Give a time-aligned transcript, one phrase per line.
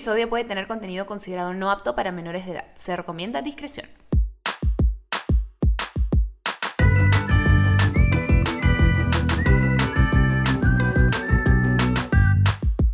[0.00, 2.64] episodio puede tener contenido considerado no apto para menores de edad.
[2.74, 3.86] Se recomienda discreción.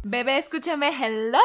[0.02, 1.38] Bebé, escúchame, hello.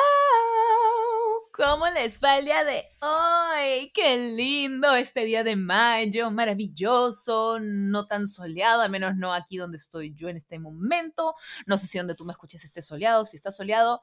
[1.53, 3.91] ¿Cómo les va el día de hoy?
[3.93, 6.31] ¡Qué lindo este día de mayo!
[6.31, 11.35] Maravilloso, no tan soleado, al menos no aquí donde estoy yo en este momento.
[11.67, 13.27] No sé si donde tú me escuches esté soleado.
[13.27, 14.01] Si está soleado,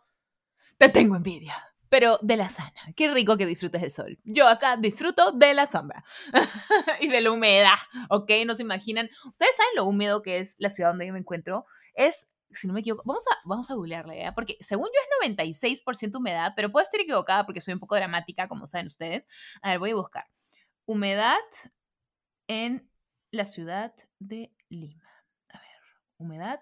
[0.78, 1.56] te tengo envidia.
[1.90, 2.72] Pero de la sana.
[2.96, 4.18] Qué rico que disfrutes del sol.
[4.24, 6.04] Yo acá disfruto de la sombra
[7.00, 7.78] y de la humedad,
[8.10, 8.30] ¿ok?
[8.46, 9.08] No se imaginan.
[9.24, 11.64] Ustedes saben lo húmedo que es la ciudad donde yo me encuentro.
[11.94, 13.74] Es si no me equivoco, vamos a, vamos a
[14.14, 14.34] ¿ya?
[14.34, 18.48] Porque según yo es 96% humedad, pero puedo estar equivocada porque soy un poco dramática,
[18.48, 19.28] como saben ustedes.
[19.62, 20.26] A ver, voy a buscar.
[20.86, 21.38] Humedad
[22.46, 22.90] en
[23.30, 25.08] la ciudad de Lima.
[25.50, 25.80] A ver,
[26.16, 26.60] humedad.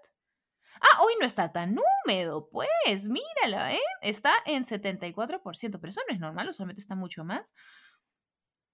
[0.80, 3.80] Ah, hoy no está tan húmedo, pues, mírala, ¿eh?
[4.02, 7.54] Está en 74%, pero eso no es normal, usualmente está mucho más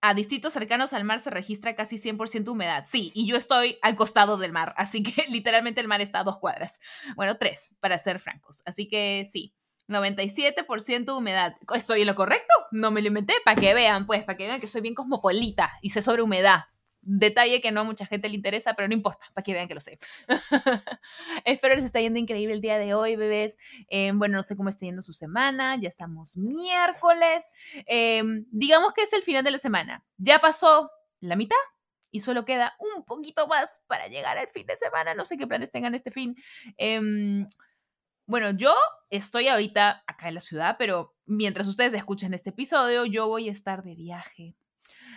[0.02, 2.84] a distritos cercanos al mar se registra casi 100% humedad.
[2.86, 6.24] Sí, y yo estoy al costado del mar, así que literalmente el mar está a
[6.24, 6.80] dos cuadras.
[7.14, 8.62] Bueno, tres, para ser francos.
[8.66, 9.54] Así que sí,
[9.88, 11.54] 97% humedad.
[11.74, 12.52] ¿Estoy en lo correcto?
[12.72, 15.72] No me lo inventé, para que vean, pues, para que vean que soy bien cosmopolita
[15.80, 16.64] y sé sobre humedad.
[17.04, 19.74] Detalle que no a mucha gente le interesa, pero no importa, para que vean que
[19.74, 19.98] lo sé.
[21.44, 23.56] Espero les esté yendo increíble el día de hoy, bebés.
[23.88, 27.44] Em, bueno, no sé cómo está yendo su semana, ya estamos miércoles.
[27.86, 30.04] Em, digamos que es el final de la semana.
[30.16, 31.56] Ya pasó la mitad
[32.12, 35.14] y solo queda un poquito más para llegar al fin de semana.
[35.14, 36.36] No sé qué planes tengan este fin.
[36.76, 37.48] Em,
[38.26, 38.74] bueno, yo
[39.10, 43.52] estoy ahorita acá en la ciudad, pero mientras ustedes escuchen este episodio, yo voy a
[43.52, 44.54] estar de viaje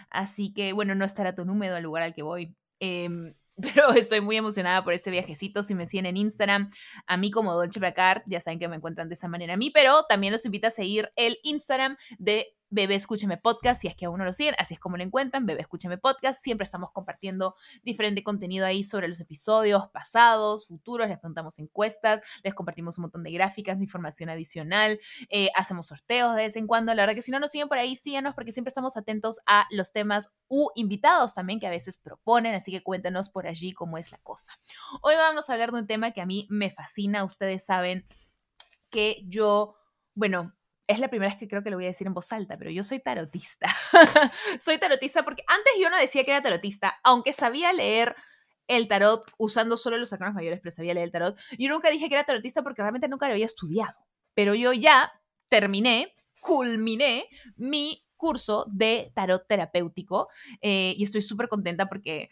[0.09, 2.56] Así que, bueno, no estará tan húmedo el lugar al que voy.
[2.80, 5.64] Em, pero estoy muy emocionada por ese viajecito.
[5.64, 6.70] Si me siguen en Instagram,
[7.08, 9.72] a mí como Dolce Placard, ya saben que me encuentran de esa manera a mí,
[9.72, 14.05] pero también los invito a seguir el Instagram de Bebé Escúcheme Podcast, si es que
[14.05, 16.44] aún no lo siguen, así es como lo encuentran, Bebé Escúcheme Podcast.
[16.44, 22.53] Siempre estamos compartiendo diferente contenido ahí sobre los episodios pasados, futuros, les preguntamos encuestas, les
[22.53, 24.99] compartimos un montón de gráficas, información adicional,
[25.30, 26.93] eh, hacemos sorteos de vez en cuando.
[26.93, 29.65] La verdad que si no nos siguen por ahí, síganos porque siempre estamos atentos a
[29.70, 33.97] los temas u invitados también que a veces proponen, así que cuéntanos por allí cómo
[33.97, 34.52] es la cosa.
[35.02, 38.05] Hoy vamos a hablar de un tema que a mí me fascina, ustedes saben
[38.89, 39.76] que yo,
[40.14, 40.55] bueno,
[40.87, 42.69] es la primera vez que creo que lo voy a decir en voz alta, pero
[42.69, 43.67] yo soy tarotista.
[44.63, 48.15] soy tarotista porque antes yo no decía que era tarotista, aunque sabía leer
[48.67, 51.39] el tarot usando solo los arcanos mayores, pero sabía leer el tarot.
[51.57, 53.95] Yo nunca dije que era tarotista porque realmente nunca lo había estudiado.
[54.33, 55.11] Pero yo ya
[55.49, 60.29] terminé, culminé mi curso de tarot terapéutico
[60.61, 62.29] eh, y estoy súper contenta porque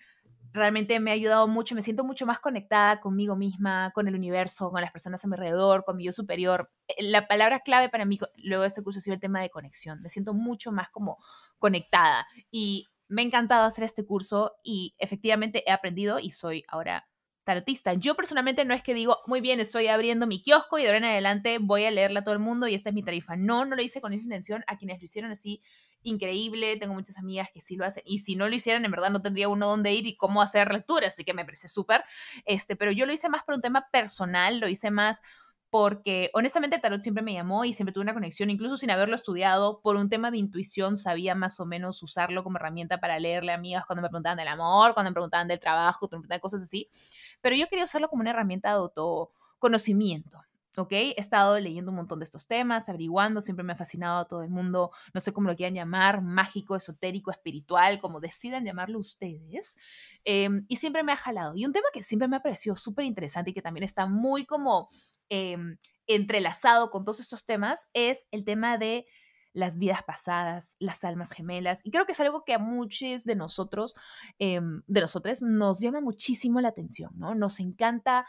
[0.53, 4.69] realmente me ha ayudado mucho, me siento mucho más conectada conmigo misma, con el universo,
[4.71, 6.71] con las personas a mi alrededor, con mi yo superior.
[6.87, 10.01] Eh, la palabra clave para mí luego de este curso ha el tema de conexión.
[10.01, 11.17] Me siento mucho más como
[11.57, 17.07] conectada y me ha encantado hacer este curso y efectivamente he aprendido y soy ahora
[17.43, 17.93] tarotista.
[17.93, 20.97] Yo personalmente no es que digo, muy bien, estoy abriendo mi kiosco y de ahora
[20.99, 23.35] en adelante voy a leerla a todo el mundo y esta es mi tarifa.
[23.35, 24.63] No, no lo hice con esa intención.
[24.67, 25.61] A quienes lo hicieron así,
[26.03, 26.77] increíble.
[26.77, 28.03] Tengo muchas amigas que sí lo hacen.
[28.05, 30.71] Y si no lo hicieran, en verdad no tendría uno dónde ir y cómo hacer
[30.71, 31.07] lectura.
[31.07, 32.03] Así que me parece súper.
[32.45, 35.21] Este, pero yo lo hice más por un tema personal, lo hice más
[35.73, 39.15] porque honestamente el tarot siempre me llamó y siempre tuve una conexión, incluso sin haberlo
[39.15, 43.53] estudiado, por un tema de intuición sabía más o menos usarlo como herramienta para leerle
[43.53, 46.41] a amigas cuando me preguntaban del amor, cuando me preguntaban del trabajo, cuando me preguntaban
[46.41, 46.87] cosas así,
[47.41, 50.43] pero yo quería usarlo como una herramienta de autoconocimiento.
[50.77, 50.91] ¿Ok?
[50.91, 54.43] He estado leyendo un montón de estos temas, averiguando, siempre me ha fascinado a todo
[54.43, 59.75] el mundo, no sé cómo lo quieran llamar, mágico, esotérico, espiritual, como decidan llamarlo ustedes,
[60.23, 61.55] em, y siempre me ha jalado.
[61.55, 64.45] Y un tema que siempre me ha parecido súper interesante y que también está muy
[64.45, 64.89] como
[65.29, 69.05] em, entrelazado con todos estos temas es el tema de
[69.53, 71.81] las vidas pasadas, las almas gemelas.
[71.83, 73.95] Y creo que es algo que a muchos de nosotros,
[74.39, 77.35] em, de nosotros, nos llama muchísimo la atención, ¿no?
[77.35, 78.27] Nos encanta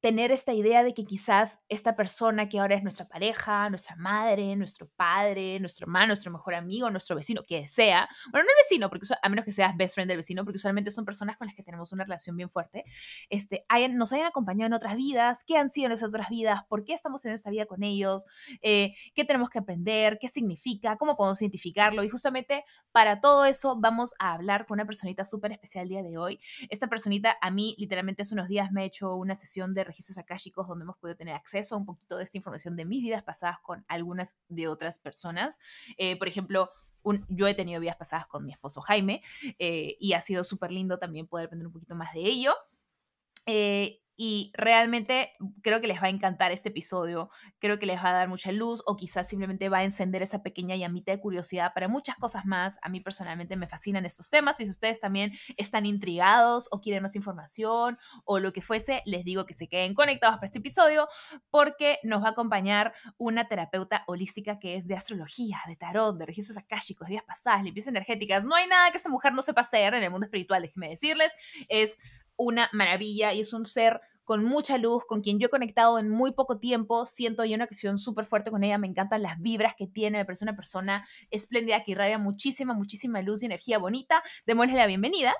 [0.00, 4.56] tener esta idea de que quizás esta persona que ahora es nuestra pareja, nuestra madre,
[4.56, 8.88] nuestro padre, nuestro hermano, nuestro mejor amigo, nuestro vecino, que sea, bueno, no el vecino,
[8.88, 11.54] porque a menos que seas best friend del vecino, porque usualmente son personas con las
[11.54, 12.84] que tenemos una relación bien fuerte,
[13.28, 16.84] este, nos hayan acompañado en otras vidas, qué han sido en esas otras vidas, por
[16.84, 18.24] qué estamos en esta vida con ellos,
[18.62, 22.02] eh, qué tenemos que aprender, qué significa, cómo podemos identificarlo.
[22.04, 26.02] Y justamente para todo eso vamos a hablar con una personita súper especial el día
[26.02, 26.40] de hoy.
[26.70, 30.18] Esta personita a mí literalmente hace unos días me ha hecho una sesión de registros
[30.18, 33.22] akáshicos donde hemos podido tener acceso a un poquito de esta información de mis vidas
[33.22, 35.58] pasadas con algunas de otras personas.
[35.98, 36.70] Eh, por ejemplo,
[37.28, 39.22] yo he tenido vidas pasadas con mi esposo Jaime
[39.58, 42.54] eh, y ha sido súper lindo también poder aprender un poquito más de ello.
[43.46, 45.32] Eh, y realmente
[45.62, 48.52] creo que les va a encantar este episodio, creo que les va a dar mucha
[48.52, 52.44] luz o quizás simplemente va a encender esa pequeña llamita de curiosidad para muchas cosas
[52.44, 52.78] más.
[52.82, 57.02] A mí personalmente me fascinan estos temas y si ustedes también están intrigados o quieren
[57.02, 57.96] más información
[58.26, 61.08] o lo que fuese, les digo que se queden conectados para este episodio
[61.50, 66.26] porque nos va a acompañar una terapeuta holística que es de astrología, de tarot, de
[66.26, 68.44] registros akáshicos, de vidas pasadas, limpieza energéticas.
[68.44, 71.32] No hay nada que esta mujer no sepa hacer en el mundo espiritual, déjenme decirles.
[71.70, 71.96] Es
[72.40, 76.08] una maravilla y es un ser con mucha luz, con quien yo he conectado en
[76.08, 79.74] muy poco tiempo, siento yo una conexión súper fuerte con ella, me encantan las vibras
[79.76, 84.22] que tiene, me parece una persona espléndida que irradia muchísima, muchísima luz y energía bonita.
[84.46, 85.34] Démosle la bienvenida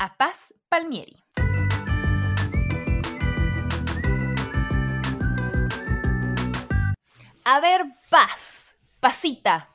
[0.00, 1.22] a Paz Palmieri.
[7.44, 9.68] A ver, Paz, Pasita,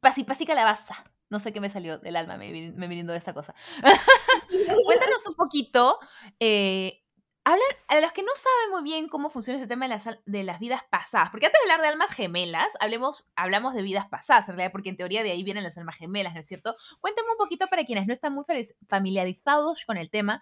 [0.00, 1.13] Paz y calabaza.
[1.34, 3.56] No sé qué me salió del alma, me, me viniendo de esta cosa.
[4.86, 5.98] Cuéntanos un poquito.
[6.38, 7.02] Eh,
[7.42, 10.44] hablan, a los que no saben muy bien cómo funciona ese tema de las, de
[10.44, 14.48] las vidas pasadas, porque antes de hablar de almas gemelas, hablemos, hablamos de vidas pasadas,
[14.48, 16.76] en realidad, porque en teoría de ahí vienen las almas gemelas, ¿no es cierto?
[17.00, 18.44] Cuéntame un poquito para quienes no están muy
[18.88, 20.40] familiarizados con el tema.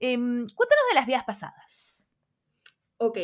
[0.00, 2.08] Em, cuéntanos de las vidas pasadas.
[2.96, 3.18] Ok.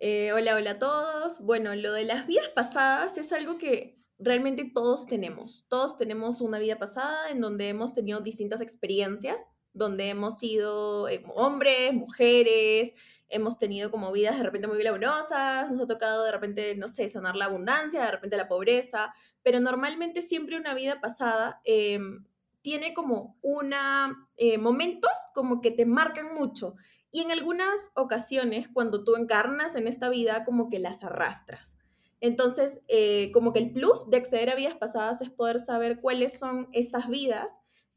[0.00, 1.38] Eh, hola, hola a todos.
[1.38, 5.66] Bueno, lo de las vidas pasadas es algo que realmente todos tenemos.
[5.68, 9.40] Todos tenemos una vida pasada en donde hemos tenido distintas experiencias,
[9.72, 12.92] donde hemos sido eh, hombres, mujeres,
[13.28, 17.08] hemos tenido como vidas de repente muy glamurosas, nos ha tocado de repente, no sé,
[17.08, 19.12] sanar la abundancia, de repente la pobreza,
[19.42, 22.24] pero normalmente siempre una vida pasada em,
[22.62, 26.76] tiene como una, eh, momentos como que te marcan mucho.
[27.10, 31.76] Y en algunas ocasiones, cuando tú encarnas en esta vida, como que las arrastras.
[32.24, 36.38] Entonces, eh, como que el plus de acceder a vidas pasadas es poder saber cuáles
[36.38, 37.50] son estas vidas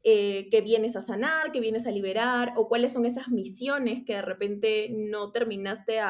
[0.04, 4.16] eh, que vienes a sanar, que vienes a liberar, o cuáles son esas misiones que
[4.16, 6.00] de repente no terminaste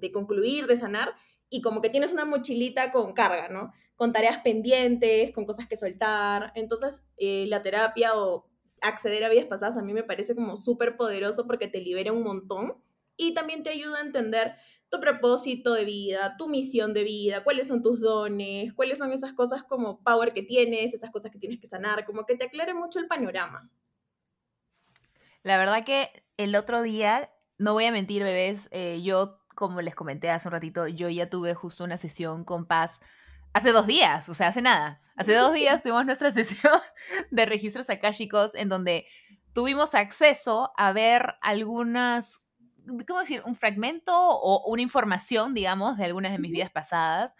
[0.00, 1.16] de concluir, de sanar,
[1.50, 3.74] y como que tienes una mochilita con carga, ¿no?
[3.94, 6.52] Con tareas pendientes, con cosas que soltar.
[6.54, 8.48] Entonces, eh, la terapia o
[8.80, 12.22] acceder a vidas pasadas a mí me parece como súper poderoso porque te libera un
[12.22, 12.82] montón
[13.18, 14.54] y también te ayuda a entender
[14.88, 19.32] tu propósito de vida, tu misión de vida, cuáles son tus dones, cuáles son esas
[19.32, 22.74] cosas como power que tienes, esas cosas que tienes que sanar, como que te aclare
[22.74, 23.68] mucho el panorama.
[25.42, 29.94] La verdad que el otro día, no voy a mentir, bebés, eh, yo, como les
[29.94, 33.00] comenté hace un ratito, yo ya tuve justo una sesión con Paz
[33.52, 35.00] hace dos días, o sea, hace nada.
[35.16, 36.80] Hace dos días tuvimos nuestra sesión
[37.30, 39.06] de registros akáshicos en donde
[39.52, 42.42] tuvimos acceso a ver algunas
[43.06, 43.42] ¿cómo decir?
[43.44, 47.36] Un fragmento o una información, digamos, de algunas de mis vidas pasadas.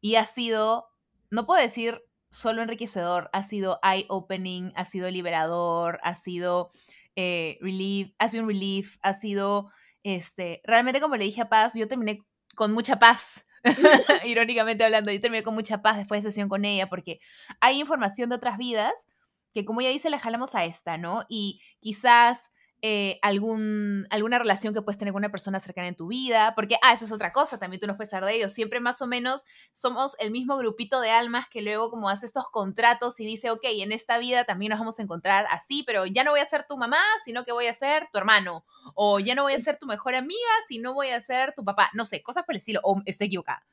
[0.00, 0.86] Y ha sido,
[1.30, 6.70] no puedo decir solo enriquecedor, ha sido eye-opening, ha sido liberador, ha sido
[7.16, 9.70] eh, relief, ha sido un relief, ha sido,
[10.02, 12.22] este, realmente como le dije a Paz, yo terminé
[12.54, 13.46] con mucha paz.
[14.24, 17.20] Irónicamente hablando, yo terminé con mucha paz después de sesión con ella porque
[17.60, 19.06] hay información de otras vidas
[19.52, 21.24] que como ella dice, la jalamos a esta, ¿no?
[21.28, 26.06] Y quizás eh, algún, alguna relación que puedes tener con una persona cercana en tu
[26.06, 28.80] vida, porque, ah, eso es otra cosa, también tú nos puedes hablar de ellos, siempre
[28.80, 33.18] más o menos somos el mismo grupito de almas que luego como hace estos contratos
[33.20, 36.30] y dice, ok, en esta vida también nos vamos a encontrar así, pero ya no
[36.30, 38.64] voy a ser tu mamá, sino que voy a ser tu hermano,
[38.94, 40.38] o ya no voy a ser tu mejor amiga,
[40.68, 43.66] sino voy a ser tu papá, no sé, cosas por el estilo, o estoy equivocada.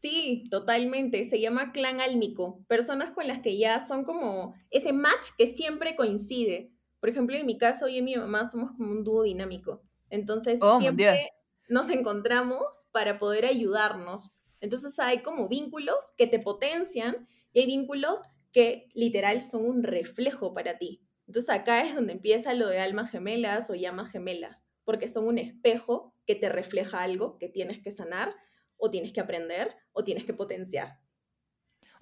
[0.00, 1.24] Sí, totalmente.
[1.24, 2.64] Se llama clan álmico.
[2.68, 6.70] Personas con las que ya son como ese match que siempre coincide.
[7.00, 9.82] Por ejemplo, en mi caso, yo y mi mamá somos como un dúo dinámico.
[10.10, 11.30] Entonces, oh, siempre
[11.68, 14.32] nos encontramos para poder ayudarnos.
[14.60, 20.52] Entonces, hay como vínculos que te potencian y hay vínculos que literal son un reflejo
[20.52, 21.02] para ti.
[21.26, 25.38] Entonces, acá es donde empieza lo de almas gemelas o llamas gemelas, porque son un
[25.38, 28.34] espejo que te refleja algo que tienes que sanar
[28.76, 30.98] o tienes que aprender o tienes que potenciar.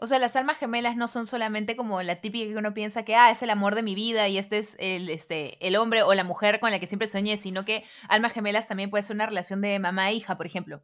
[0.01, 3.17] O sea, las almas gemelas no son solamente como la típica que uno piensa que,
[3.17, 6.15] ah, es el amor de mi vida y este es el, este, el hombre o
[6.15, 9.27] la mujer con la que siempre soñé, sino que almas gemelas también puede ser una
[9.27, 10.83] relación de mamá e hija, por ejemplo.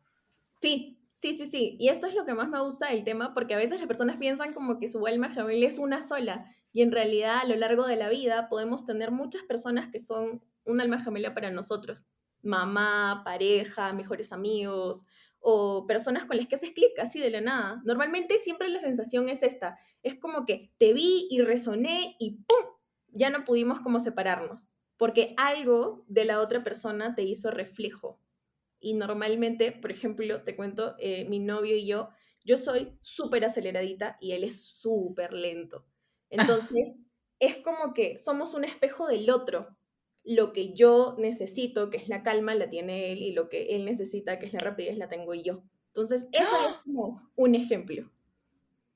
[0.60, 1.76] Sí, sí, sí, sí.
[1.78, 4.16] Y esto es lo que más me gusta del tema, porque a veces las personas
[4.16, 6.52] piensan como que su alma gemela es una sola.
[6.72, 10.42] Y en realidad, a lo largo de la vida, podemos tener muchas personas que son
[10.64, 12.04] un alma gemela para nosotros.
[12.42, 15.04] Mamá, pareja, mejores amigos,
[15.46, 17.82] o personas con las que haces clic así de la nada.
[17.84, 22.70] Normalmente siempre la sensación es esta, es como que te vi y resoné y ¡pum!
[23.08, 28.20] Ya no pudimos como separarnos, porque algo de la otra persona te hizo reflejo.
[28.80, 32.08] Y normalmente, por ejemplo, te cuento, eh, mi novio y yo,
[32.42, 35.86] yo soy súper aceleradita y él es súper lento.
[36.30, 37.02] Entonces,
[37.38, 39.76] es como que somos un espejo del otro.
[40.24, 43.84] Lo que yo necesito, que es la calma, la tiene él, y lo que él
[43.84, 45.62] necesita, que es la rapidez, la tengo yo.
[45.88, 48.10] Entonces, eso es como un ejemplo.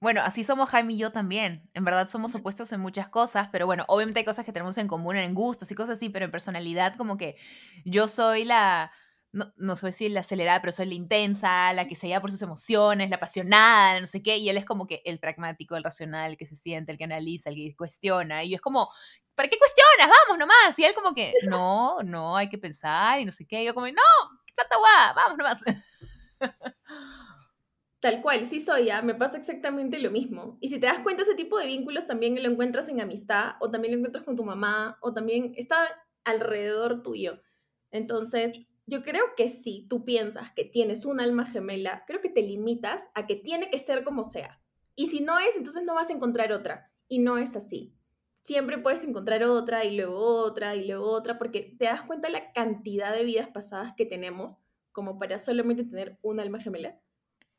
[0.01, 1.69] Bueno, así somos Jaime y yo también.
[1.75, 4.89] En verdad somos opuestos en muchas cosas, pero bueno, obviamente hay cosas que tenemos en
[4.89, 7.37] común en gustos y cosas así, pero en personalidad como que
[7.85, 8.93] yo soy la,
[9.33, 12.31] no, no sé si la acelerada, pero soy la intensa, la que se lleva por
[12.31, 15.85] sus emociones, la apasionada, no sé qué, y él es como que el pragmático, el
[15.85, 18.89] racional, el que se siente, el que analiza, el que cuestiona, y yo es como,
[19.39, 20.11] ¿para qué cuestionas?
[20.27, 23.63] Vamos nomás, y él como que, no, no, hay que pensar, y no sé qué,
[23.63, 24.03] y yo como, no,
[24.45, 25.61] qué tanta guá, vamos nomás.
[28.01, 30.59] Tal cual, sí soy, ya, me pasa exactamente lo mismo.
[30.61, 33.71] Y si te das cuenta, ese tipo de vínculos también lo encuentras en amistad, o
[33.71, 35.89] también lo encuentras con tu mamá, o también está
[36.25, 37.41] alrededor tuyo.
[37.93, 42.43] Entonces, yo creo que si tú piensas que tienes un alma gemela, creo que te
[42.43, 44.61] limitas a que tiene que ser como sea.
[44.97, 46.91] Y si no es, entonces no vas a encontrar otra.
[47.07, 47.98] Y no es así.
[48.43, 52.33] Siempre puedes encontrar otra y luego otra y luego otra, porque te das cuenta de
[52.33, 54.57] la cantidad de vidas pasadas que tenemos
[54.93, 56.99] como para solamente tener un alma gemela.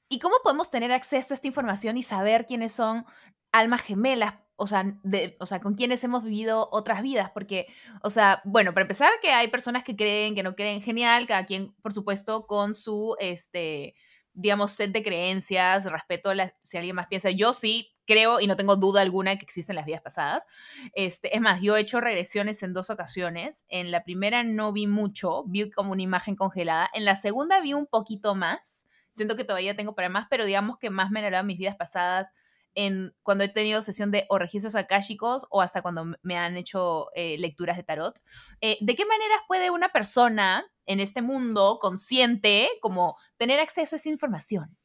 [0.09, 3.05] ¿Y cómo podemos tener acceso a esta información y saber quiénes son
[3.51, 4.33] almas gemelas?
[4.55, 7.67] O sea, de, o sea, con quienes hemos vivido otras vidas, porque,
[8.03, 11.45] o sea, bueno, para empezar, que hay personas que creen, que no creen, genial, cada
[11.45, 13.95] quien, por supuesto, con su, este,
[14.33, 18.47] digamos, set de creencias, respeto a la, si alguien más piensa, yo sí creo y
[18.47, 20.45] no tengo duda alguna que existen las vidas pasadas.
[20.93, 23.65] Este, es más, yo he hecho regresiones en dos ocasiones.
[23.69, 26.89] En la primera no vi mucho, vi como una imagen congelada.
[26.93, 30.77] En la segunda vi un poquito más siento que todavía tengo para más, pero digamos
[30.77, 32.31] que más me hablado mis vidas pasadas
[32.75, 37.07] en cuando he tenido sesión de o registros akáshicos o hasta cuando me han hecho
[37.15, 38.19] eh, lecturas de tarot.
[38.61, 43.97] Eh, ¿De qué maneras puede una persona en este mundo consciente como tener acceso a
[43.97, 44.77] esa información?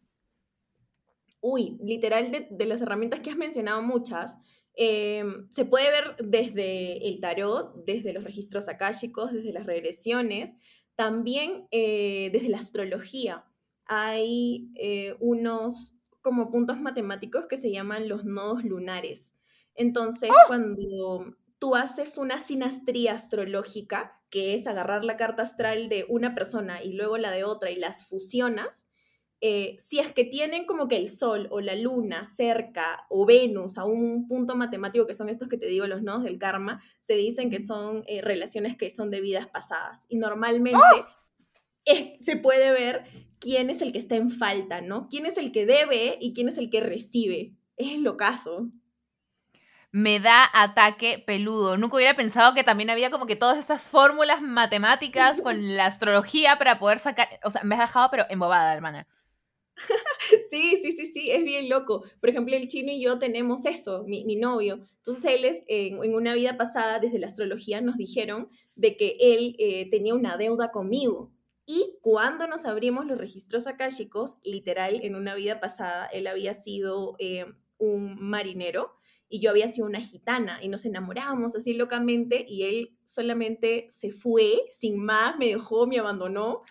[1.47, 4.39] Uy, literal de, las herramientas que has mencionado muchas,
[4.73, 10.55] em, se puede ver desde el tarot, desde los registros akáshicos, desde las regresiones,
[10.97, 13.45] también eh, desde la astrología
[13.85, 19.35] hay eh, unos como puntos matemáticos que se llaman los nodos lunares.
[19.75, 20.47] Entonces, ¡Oh!
[20.47, 26.83] cuando tú haces una sinastría astrológica, que es agarrar la carta astral de una persona
[26.83, 28.87] y luego la de otra y las fusionas,
[29.47, 33.77] eh, si es que tienen como que el Sol o la Luna cerca o Venus
[33.77, 37.15] a un punto matemático que son estos que te digo, los nodos del karma, se
[37.15, 40.07] dicen que son eh, relaciones que son de vidas pasadas.
[40.09, 41.95] Y normalmente ¡Oh!
[42.21, 43.05] se puede ver
[43.39, 45.09] quién es el que está en falta, ¿no?
[45.11, 47.53] ¿Quién es el que debe y quién es el que recibe?
[47.77, 48.71] Es lo caso.
[49.91, 51.77] Me da ataque peludo.
[51.77, 56.57] Nunca hubiera pensado que también había como que todas estas fórmulas matemáticas con la astrología
[56.57, 57.29] para poder sacar.
[57.45, 59.07] O sea, me has dejado, pero embobada, hermana.
[60.51, 62.05] Sí, sí, sí, sí, es bien loco.
[62.21, 64.81] Por ejemplo, el chino y yo tenemos eso, mi, novio.
[64.99, 69.57] Entonces, él es, en, una vida pasada, desde la astrología, nos dijeron de que él
[69.59, 71.33] eh, tenía una deuda conmigo.
[71.67, 77.17] Y cuando nos abrimos los registros akáshicos, literal, en una vida pasada, él había sido
[77.19, 77.47] eh,
[77.79, 78.95] un marinero
[79.35, 84.13] y yo había sido una gitana y nos enamorábamos así locamente y él solamente se
[84.13, 86.63] fue sin más, me dejó, me abandonó.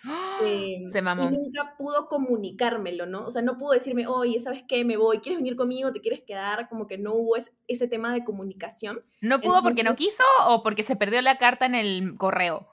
[0.41, 1.25] Em, se mamó.
[1.25, 3.25] Y nunca pudo comunicármelo, ¿no?
[3.25, 4.86] O sea, no pudo decirme, oye, ¿sabes qué?
[4.86, 5.91] Me voy, ¿quieres venir conmigo?
[5.91, 6.70] ¿Te quieres quedar?
[6.70, 9.03] Como que no hubo ese, tema de comunicación.
[9.20, 12.70] ¿No pudo porque no quiso o porque se perdió la carta en el correo?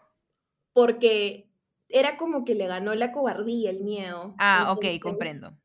[0.73, 1.51] Porque
[1.89, 4.37] era como que le ganó la cobardía, el miedo.
[4.39, 5.59] Ah, ok, comprendo.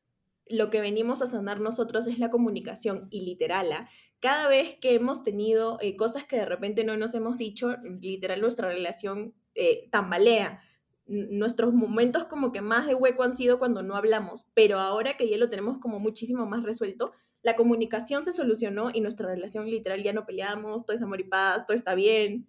[0.47, 3.89] Lo que venimos a sanar nosotros es la comunicación y literal, ¿ah?
[4.19, 8.41] cada vez que hemos tenido eh, cosas que de repente no nos hemos dicho, literal
[8.41, 10.61] nuestra relación eh, tambalea.
[11.07, 15.29] nuestros momentos como que más de hueco han sido cuando no hablamos, pero ahora que
[15.29, 20.01] ya lo tenemos como muchísimo más resuelto, la comunicación se solucionó y nuestra relación literal
[20.01, 22.47] ya no peleamos, todo es amor y paz, todo está bien.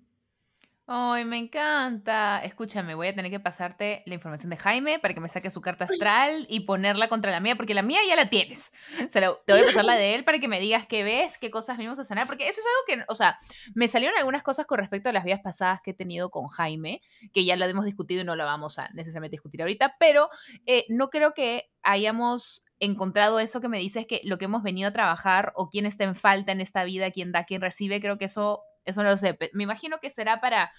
[0.89, 2.39] Ay, me encanta.
[2.45, 5.61] Escúchame, voy a tener que pasarte la información de Jaime para que me saque su
[5.61, 8.71] carta astral y ponerla contra la mía, porque la mía ya la tienes.
[9.05, 11.39] O sea, te voy a pasar la de él para que me digas qué ves,
[11.39, 13.37] qué cosas venimos a sanar, porque eso es algo que, o sea,
[13.75, 17.03] me salieron algunas cosas con respecto a las vidas pasadas que he tenido con Jaime,
[17.35, 20.29] que ya lo hemos discutido y no lo vamos a necesariamente discutir ahorita, pero
[20.67, 24.91] eh, no creo que hayamos encontrado eso que me dices que lo que hemos venido
[24.91, 28.19] a trabajar o quién está en falta en esta vida, quién da, quién recibe, creo
[28.19, 29.37] que eso eso no lo sé.
[29.53, 30.73] Me imagino que será para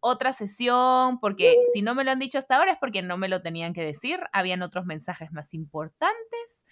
[0.00, 3.28] otra sesión, porque si no me lo han dicho hasta ahora es porque no me
[3.28, 4.20] lo tenían que decir.
[4.32, 6.66] Habían otros mensajes más importantes.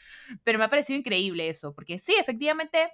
[0.44, 2.92] Pero me ha parecido increíble eso, porque sí, efectivamente.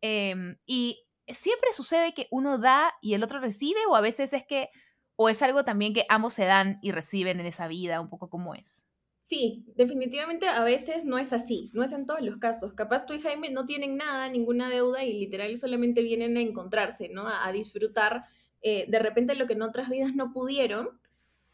[0.00, 4.46] Em, y siempre sucede que uno da y el otro recibe, o a veces es
[4.46, 4.70] que,
[5.16, 8.30] o es algo también que ambos se dan y reciben en esa vida, un poco
[8.30, 8.89] como es.
[9.30, 12.72] Sí, definitivamente a veces no es así, no es en todos los casos.
[12.72, 17.08] Capaz tú y Jaime no tienen nada, ninguna deuda y literal solamente vienen a encontrarse,
[17.08, 17.28] ¿no?
[17.28, 18.24] A, disfrutar
[18.60, 21.00] eh, de repente lo que en otras vidas no pudieron,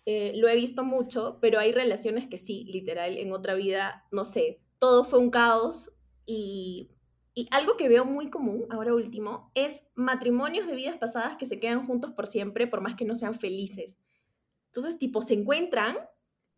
[0.06, 4.24] eh, lo he visto mucho, pero hay relaciones que sí, literal, en otra vida, no
[4.24, 5.92] sé, todo fue un caos
[6.24, 6.88] y,
[7.34, 11.60] y algo que veo muy común, ahora último, es matrimonios de vidas pasadas que se
[11.60, 13.98] quedan juntos por siempre, por más que no sean felices.
[14.68, 15.98] Entonces, tipo, se encuentran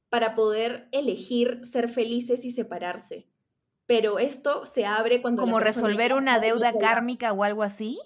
[0.09, 3.29] para poder elegir ser felices y separarse.
[3.87, 5.43] Pero esto se abre cuando...
[5.43, 7.99] ¿Como resolver una deuda kármica o algo así?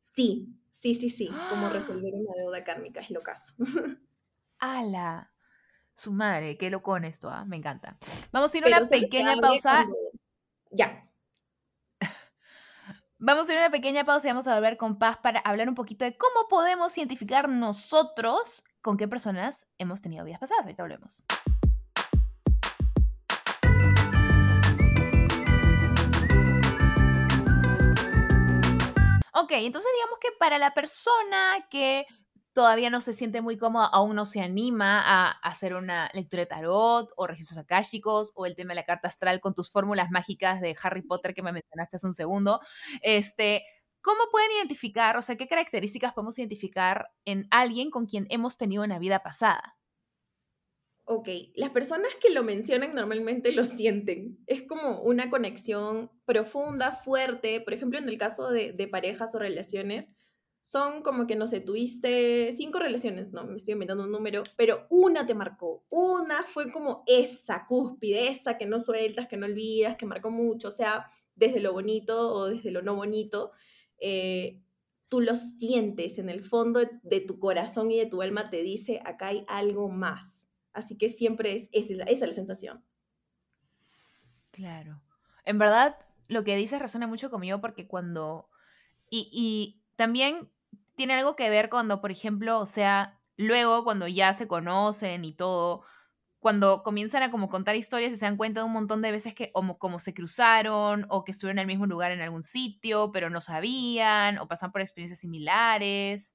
[0.00, 3.54] Sí, sí, sí, sí, como resolver una deuda kármica, es lo caso.
[4.58, 5.32] ¡Hala!
[5.94, 7.44] Su madre, qué loco con esto, ¿ah?
[7.44, 7.96] me encanta.
[8.32, 9.86] Vamos a ir a una pequeña pausa.
[10.70, 11.08] Ya.
[13.18, 15.68] Vamos a ir a una pequeña pausa y vamos a volver con Paz para hablar
[15.68, 20.66] un poquito de cómo podemos identificar nosotros con qué personas hemos tenido vidas pasadas.
[20.66, 21.24] Ahorita volvemos.
[29.58, 32.06] Entonces digamos que para la persona que
[32.54, 36.46] todavía no se siente muy cómoda, aún no se anima a hacer una lectura de
[36.46, 40.60] tarot o registros akáshicos o el tema de la carta astral con tus fórmulas mágicas
[40.60, 42.60] de Harry Potter que me mencionaste hace un segundo,
[43.02, 43.64] este,
[44.00, 48.84] ¿cómo pueden identificar, o sea, qué características podemos identificar en alguien con quien hemos tenido
[48.84, 49.76] una vida pasada?
[51.06, 54.38] Ok, las personas que lo mencionan normalmente lo sienten.
[54.46, 57.60] Es como una conexión profunda, fuerte.
[57.60, 60.10] Por ejemplo, en el caso de, parejas o relaciones,
[60.62, 64.86] son como que, no sé, tuviste cinco relaciones, no, me estoy inventando un número, pero
[64.88, 65.84] una te marcó.
[65.90, 70.68] Una fue como esa cúspide, esa que no sueltas, que no olvidas, que marcó mucho.
[70.68, 73.52] O sea, desde lo bonito o desde lo no bonito,
[73.98, 74.62] eh,
[75.08, 79.02] tú lo sientes en el fondo de tu corazón y de tu alma, te dice,
[79.04, 80.43] acá hay algo más
[80.74, 82.84] Así que siempre es, esa es la sensación.
[84.50, 85.00] Claro.
[85.44, 85.96] En verdad,
[86.28, 88.50] lo que dices resuena mucho conmigo porque cuando...
[89.10, 90.50] Y, también
[90.96, 95.32] tiene algo que ver cuando, por ejemplo, o sea, luego cuando ya se conocen y
[95.32, 95.84] todo,
[96.40, 99.32] cuando comienzan a como contar historias y se dan cuenta de un montón de veces
[99.32, 103.12] que como, como se cruzaron o que estuvieron en el mismo lugar en algún sitio,
[103.12, 106.34] pero no sabían o pasan por experiencias similares.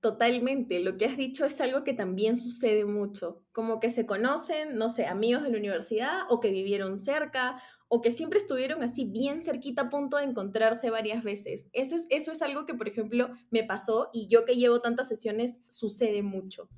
[0.00, 4.78] Totalmente, lo que has dicho es algo que también sucede mucho, como que se conocen,
[4.78, 9.06] no sé, amigos de la universidad o que vivieron cerca o que siempre estuvieron así
[9.06, 11.68] bien cerquita a punto de encontrarse varias veces.
[11.72, 15.08] Eso es, eso es algo que, por ejemplo, me pasó y yo que llevo tantas
[15.08, 16.68] sesiones, sucede mucho.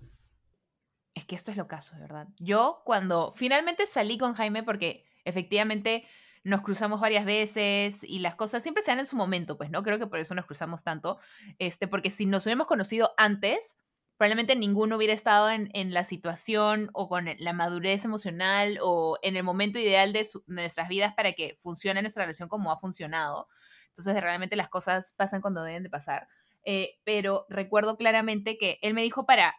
[1.14, 2.28] Es que esto es lo caso, ¿verdad?
[2.38, 6.04] Yo cuando finalmente salí con Jaime, porque efectivamente
[6.42, 9.82] nos cruzamos varias veces y las cosas siempre se dan en su momento, pues, ¿no?
[9.82, 11.18] Creo que por eso nos cruzamos tanto,
[11.58, 13.76] este, porque si nos hubiéramos conocido antes,
[14.16, 19.42] probablemente ninguno hubiera estado en, la situación o con la madurez emocional o en el
[19.42, 23.48] momento ideal de, nuestras vidas para que funcione nuestra relación como ha funcionado.
[23.88, 26.28] Entonces, realmente las cosas pasan cuando deben de pasar.
[26.64, 29.54] Eh, pero recuerdo claramente que él me dijo para,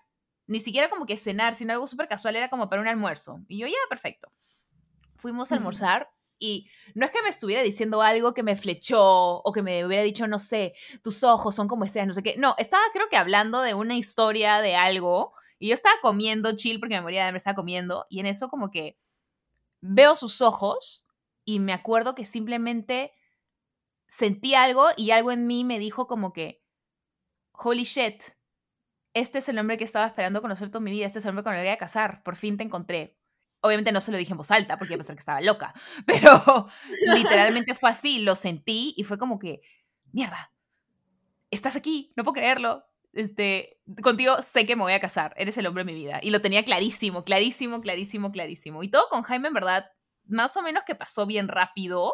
[0.46, 3.40] ni siquiera como que cenar, sino algo súper casual, era como para un almuerzo.
[3.48, 4.32] Y yo, ya, perfecto.
[5.16, 9.52] Fuimos a almorzar y no es que me estuviera diciendo algo que me flechó o
[9.54, 10.74] que me hubiera dicho, no sé,
[11.04, 12.36] tus ojos son como estrellas, no sé qué.
[12.38, 16.80] No, estaba creo que hablando de una historia de algo y yo estaba comiendo chill
[16.80, 18.98] porque me moría de hambre, estaba comiendo y en eso como que
[19.82, 21.06] veo sus ojos
[21.46, 23.14] y me acuerdo que simplemente
[24.08, 26.64] sentí algo y algo en mí me dijo como que,
[27.54, 28.24] holy shit,
[29.14, 31.44] este es el hombre que estaba esperando conocer toda mi vida, este es el hombre
[31.44, 33.21] con el que voy a casar, por fin te encontré.
[33.62, 35.74] Obviamente no se lo dije en voz alta porque pensé que estaba loca,
[36.06, 36.68] pero
[37.16, 39.62] literalmente fue así, lo sentí y fue como que,
[40.12, 40.52] mierda,
[41.52, 42.86] estás aquí, no puedo creerlo.
[43.14, 46.20] Este, contigo sé que me voy a casar, eres el hombre de mi vida.
[46.24, 48.84] Y lo tenía clarísimo, clarísimo, clarísimo, clarísimo.
[48.84, 49.92] Y todo con Jaime, en verdad,
[50.26, 52.14] más o menos que pasó bien rápido,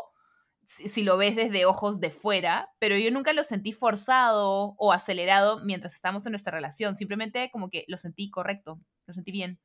[0.64, 4.92] si, si, lo ves desde ojos de fuera, pero yo nunca lo sentí forzado o
[4.92, 6.96] acelerado mientras estábamos en nuestra relación.
[6.96, 9.62] Simplemente como que lo sentí correcto, lo sentí bien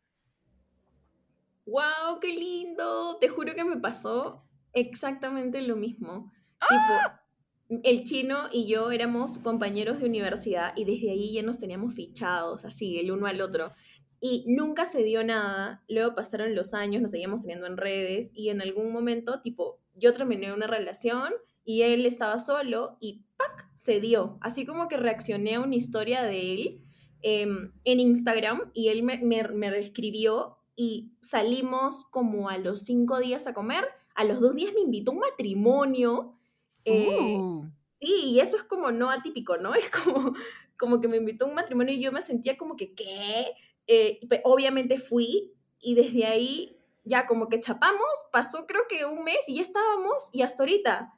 [1.67, 3.19] wow, qué lindo.
[3.21, 6.33] Te juro que me pasó exactamente lo mismo.
[6.61, 6.67] ¡Ah!
[6.69, 11.95] Tipo, el chino y yo éramos compañeros de universidad y desde ahí ya nos teníamos
[11.95, 13.73] fichados, así, el uno al otro.
[14.21, 15.83] Y nunca se dio nada.
[15.89, 20.13] Luego pasaron los años, nos seguíamos teniendo en redes y en algún momento, tipo, yo
[20.13, 21.33] terminé una relación
[21.65, 23.69] y él estaba solo y ¡pac!
[23.75, 24.39] se dio.
[24.41, 26.85] Así como que reaccioné a una historia de él
[27.23, 33.19] em, en Instagram y él me, me, me reescribió y salimos como a los cinco
[33.19, 33.87] días a comer.
[34.15, 36.39] A los dos días me invitó a un matrimonio.
[36.85, 37.71] Eh, uh.
[38.01, 39.75] Sí, y eso es como no atípico, ¿no?
[39.75, 40.33] Es como,
[40.77, 43.53] como que me invitó a un matrimonio y yo me sentía como que, ¿qué?
[43.87, 49.41] Eh, obviamente fui y desde ahí ya como que chapamos, pasó creo que un mes
[49.49, 51.15] y ya estábamos y hasta ahorita.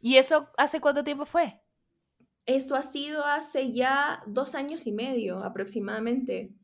[0.00, 1.60] ¿Y eso hace cuánto tiempo fue?
[2.46, 6.54] Eso ha sido hace ya dos años y medio aproximadamente.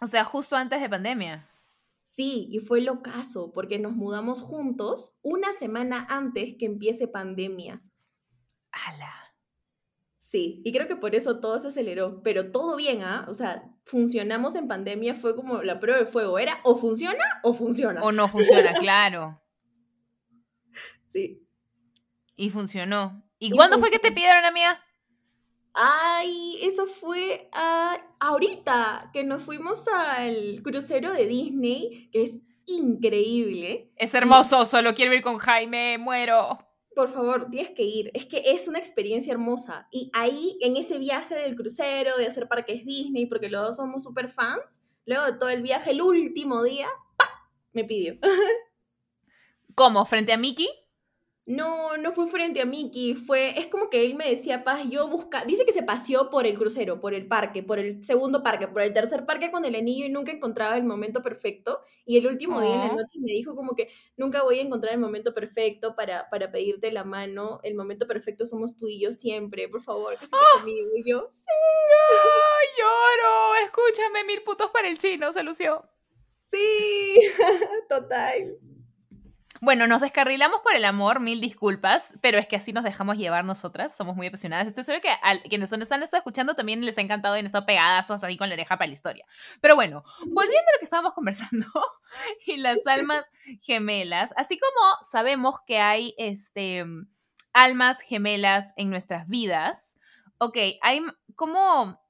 [0.00, 1.48] O sea, justo antes de pandemia.
[2.02, 7.82] Sí, y fue lo caso, porque nos mudamos juntos una semana antes que empiece pandemia.
[8.72, 9.14] ¡Hala!
[10.18, 13.26] Sí, y creo que por eso todo se aceleró, pero todo bien, ¿ah?
[13.28, 17.52] O sea, funcionamos en pandemia, fue como la prueba de fuego, era o funciona o
[17.52, 18.02] funciona.
[18.02, 19.42] O no funciona, claro.
[21.08, 21.46] Sí.
[22.36, 23.28] Y funcionó.
[23.40, 24.80] ¿Y, cuándo fue que te pidieron, amiga?
[25.72, 33.92] Ay, eso fue ah, ahorita que nos fuimos al crucero de Disney, que es increíble.
[33.96, 36.58] Es hermoso, solo quiero ir con Jaime, muero.
[36.94, 38.10] Por favor, tienes que ir.
[38.14, 39.88] Es que es una experiencia hermosa.
[39.92, 44.02] Y ahí, en ese viaje del crucero, de hacer parques Disney, porque los dos somos
[44.02, 47.30] super fans, luego de todo el viaje, el último día, ¡pa!
[47.72, 48.16] me pidió.
[49.74, 50.04] ¿Cómo?
[50.04, 50.68] ¿Frente a Mickey?
[51.46, 55.08] No, no fue frente a Mickey, fue, es como que él me decía, Paz, yo
[55.08, 58.68] busca, dice que se paseó por el crucero, por el parque, por el segundo parque,
[58.68, 61.80] por el tercer parque con el anillo y nunca encontraba el momento perfecto.
[62.04, 64.92] Y el último día en la noche me dijo como que nunca voy a encontrar
[64.92, 69.10] el momento perfecto para, para pedirte la mano, el momento perfecto somos tú y yo
[69.10, 70.58] siempre, por favor, que ¡Ah!
[70.58, 70.88] conmigo.
[70.94, 71.46] Y yo, sí.
[72.78, 75.88] lloro, escúchame, mil putos para el chino, se lució.
[76.42, 77.18] Sí,
[77.88, 78.58] total.
[79.62, 83.44] Bueno, nos descarrilamos por el amor, mil disculpas, pero es que así nos dejamos llevar
[83.44, 84.66] nosotras, somos muy apasionadas.
[84.66, 87.66] Estoy seguro que a quienes nos están escuchando también les ha encantado y han estado
[87.66, 89.26] pegadazos ahí con la oreja para la historia.
[89.60, 91.66] Pero bueno, volviendo a lo que estábamos conversando
[92.46, 96.86] y las almas gemelas, así como sabemos que hay este,
[97.52, 99.98] almas gemelas en nuestras vidas,
[100.38, 101.02] ok, hay
[101.36, 102.00] como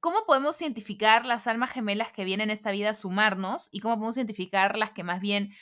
[0.00, 3.94] ¿cómo podemos identificar las almas gemelas que vienen en esta vida a sumarnos y cómo
[3.94, 5.52] podemos identificar las que más bien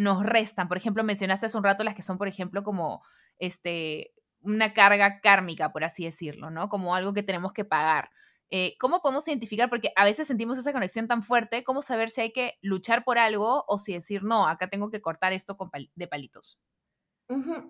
[0.00, 0.66] nos restan.
[0.66, 3.04] Por ejemplo, mencionaste hace un rato las que son, por ejemplo, como
[3.38, 6.70] este, una carga kármica, por así decirlo, ¿no?
[6.70, 8.08] Como algo que tenemos que pagar.
[8.48, 9.68] Eh, ¿Cómo podemos identificar?
[9.68, 13.18] Porque a veces sentimos esa conexión tan fuerte, ¿cómo saber si hay que luchar por
[13.18, 16.58] algo o si decir, no, acá tengo que cortar esto con de palitos?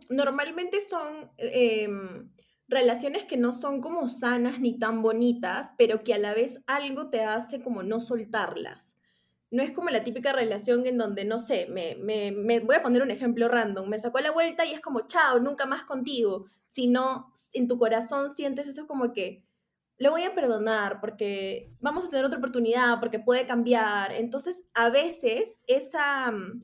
[0.09, 2.31] Normalmente son em,
[2.69, 7.11] relaciones que no son como sanas ni tan bonitas, pero que a la vez algo
[7.11, 9.00] te hace como no soltarlas
[9.51, 13.03] no es como la típica relación en donde, no sé, me, me, voy a poner
[13.03, 16.47] un ejemplo random, me sacó a la vuelta y es como, chao, nunca más contigo,
[16.69, 19.45] sino en tu corazón sientes eso como que,
[19.99, 24.13] lo voy a perdonar porque vamos a tener otra oportunidad, porque puede cambiar.
[24.13, 26.63] Entonces, a veces, esa mm,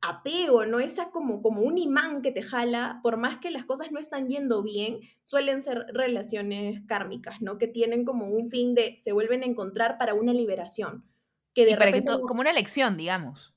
[0.00, 0.80] apego, ¿no?
[0.80, 4.30] Esa como, como un imán que te jala, por más que las cosas no están
[4.30, 7.58] yendo bien, suelen ser relaciones kármicas, ¿no?
[7.58, 11.04] Que tienen como un fin de, se vuelven a encontrar para una liberación
[11.54, 12.12] que de repente...
[12.22, 13.54] como una elección, digamos.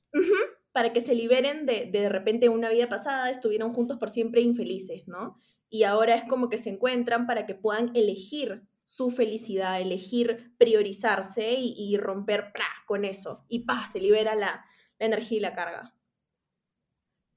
[0.72, 4.42] para que se liberen de, de, de repente una vida pasada, estuvieron juntos por siempre
[4.42, 5.38] infelices, ¿no?
[5.70, 11.56] Y ahora es como que se encuentran para que puedan elegir su felicidad, elegir priorizarse
[11.58, 12.54] y, romper
[12.86, 13.46] con eso.
[13.48, 14.66] Y pa, se libera la,
[15.00, 15.96] la energía y la carga.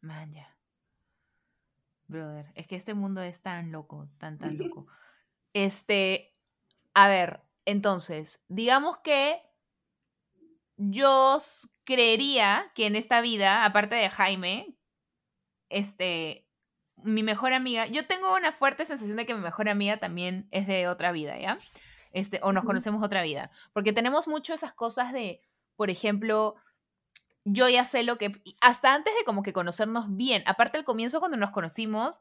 [0.01, 0.57] Man, ya.
[2.09, 4.87] Brother, es que este mundo es tan loco, tan, tan loco.
[5.53, 6.37] Este,
[6.95, 9.41] a ver, entonces, digamos que
[10.77, 11.39] yo
[11.85, 14.77] creería que en esta vida, aparte de Jaime,
[15.69, 16.47] este,
[16.97, 20.67] mi mejor amiga, yo tengo una fuerte sensación de que mi mejor amiga también es
[20.67, 21.59] de otra vida, ¿ya?
[22.13, 25.43] Este, o nos conocemos otra vida, porque tenemos mucho esas cosas de,
[25.77, 26.57] por ejemplo,
[27.45, 31.21] yo ya sé lo que, hasta antes de como que conocernos bien, aparte al comienzo
[31.21, 32.21] cuando nos conocimos,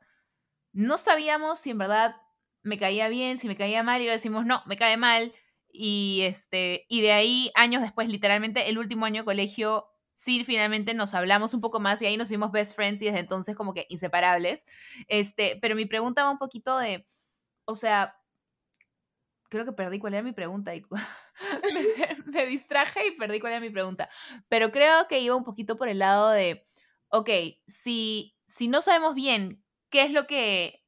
[0.73, 2.15] no sabíamos si en verdad
[2.61, 5.33] me caía bien, si me caía mal, y lo decimos, no, me cae mal,
[5.77, 10.93] y, este, y de ahí, años después, literalmente el último año de colegio, sí, finalmente
[10.93, 13.73] nos hablamos un poco más y ahí nos hicimos best friends y desde entonces como
[13.73, 14.65] que inseparables.
[15.07, 17.05] Este, pero mi pregunta va un poquito de,
[17.65, 18.15] o sea,
[19.49, 20.83] creo que perdí cuál era mi pregunta y
[22.25, 24.09] me, distraje y perdí cuál era mi pregunta.
[24.49, 26.65] Pero creo que iba un poquito por el lado de,
[27.09, 27.29] ok,
[27.67, 30.81] si, si no sabemos bien qué es lo que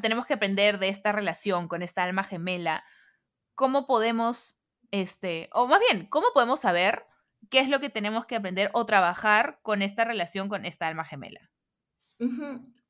[0.00, 2.84] tenemos que aprender de esta relación con esta alma gemela,
[3.56, 4.56] cómo podemos,
[4.92, 7.04] este, o más bien, cómo podemos saber
[7.50, 11.04] qué es lo que tenemos que aprender o trabajar con esta relación con esta alma
[11.04, 11.50] gemela.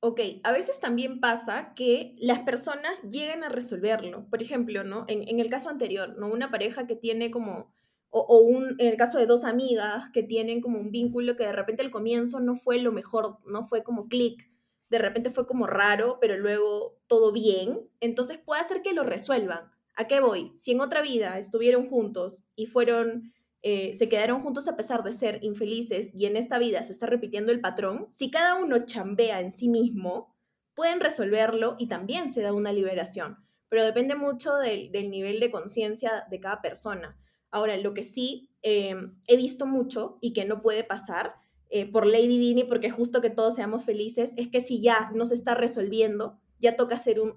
[0.00, 4.28] Ok, a veces también pasa que las personas llegan a resolverlo.
[4.28, 5.04] Por ejemplo, ¿no?
[5.08, 6.28] En, el caso anterior, ¿no?
[6.28, 7.72] Una pareja que tiene como,
[8.10, 11.44] o, o, un, en el caso de dos amigas que tienen como un vínculo que
[11.44, 14.48] de repente al comienzo no fue lo mejor, no fue como clic,
[14.90, 19.72] de repente fue como raro, pero luego todo bien, entonces puede hacer que lo resuelvan.
[19.96, 20.52] ¿A qué voy?
[20.58, 23.32] Si en otra vida estuvieron juntos y fueron,
[23.62, 27.06] eh, se quedaron juntos a pesar de ser infelices y en esta vida se está
[27.06, 30.36] repitiendo el patrón, si cada uno chambea en sí mismo,
[30.74, 33.38] pueden resolverlo y también se da una liberación.
[33.68, 37.18] pero depende mucho del, nivel de conciencia de cada persona.
[37.50, 41.34] Ahora, lo que sí em, he visto mucho y que no puede pasar
[41.68, 45.10] eh, por ley divina y porque justo que todos seamos felices, es que si ya
[45.14, 47.34] no se está resolviendo, ya toca hacer un,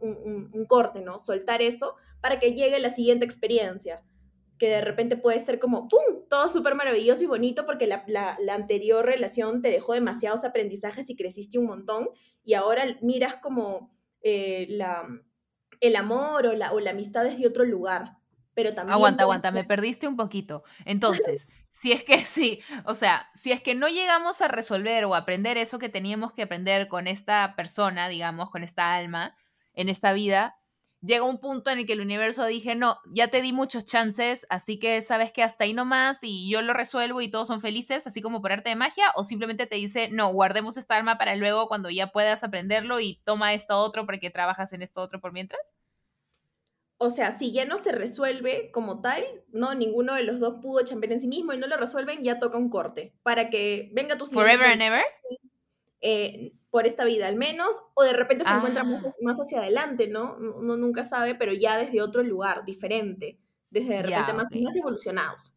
[0.53, 1.17] un corte, ¿no?
[1.17, 4.03] Soltar eso para que llegue la siguiente experiencia
[4.59, 9.05] que de repente puede ser como, ¡pum!, todo súper maravilloso y bonito porque la, anterior
[9.05, 12.09] relación te dejó demasiados aprendizajes y creciste un montón
[12.43, 13.89] y ahora miras como
[14.21, 15.07] eh, la,
[15.79, 18.17] el amor o la, o la amistad desde otro lugar.
[18.53, 20.63] Pero también aguanta, aguanta, me perdiste un poquito.
[20.85, 25.15] Entonces, si es que sí, o sea, si es que no llegamos a resolver o
[25.15, 29.37] aprender eso que teníamos que aprender con esta persona, digamos, con esta alma
[29.73, 30.58] en esta vida,
[31.01, 34.45] llega un punto en el que el universo dije, no, ya te di muchos chances,
[34.49, 38.05] así que sabes que hasta ahí nomás y yo lo resuelvo y todos son felices,
[38.05, 41.35] así como por arte de magia, o simplemente te dice, no, guardemos esta arma para
[41.35, 45.31] luego cuando ya puedas aprenderlo y toma esto otro porque trabajas en esto otro por
[45.31, 45.61] mientras?
[47.01, 50.83] O sea, si ya no se resuelve como tal, no, ninguno de los dos pudo
[50.83, 54.17] chambear en sí mismo y no lo resuelven, ya toca un corte para que venga
[54.17, 55.03] tu Forever and ever.
[56.01, 59.11] Eh, por esta vida al menos, o de repente se encuentra más, ah.
[59.21, 60.35] más, hacia adelante, ¿no?
[60.35, 65.53] Uno nunca sabe, pero ya desde otro lugar, diferente, desde de repente más, más evolucionados.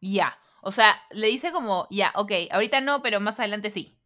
[0.00, 3.98] Ya, o sea, le dice como, ya, ok, ahorita no, pero más adelante sí.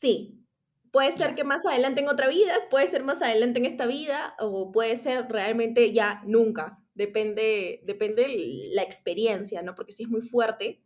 [0.00, 0.42] Sí,
[0.90, 4.34] puede ser que más adelante en otra vida, puede ser más adelante en esta vida,
[4.38, 8.26] o puede ser realmente ya nunca, depende, depende
[8.72, 9.74] la experiencia, ¿no?
[9.74, 10.82] Porque si es muy fuerte,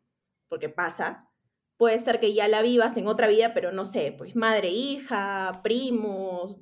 [0.48, 1.26] porque pasa,
[1.77, 5.61] puede ser que ya la vivas en otra vida, pero no sé, pues madre, hija,
[5.62, 6.59] primos,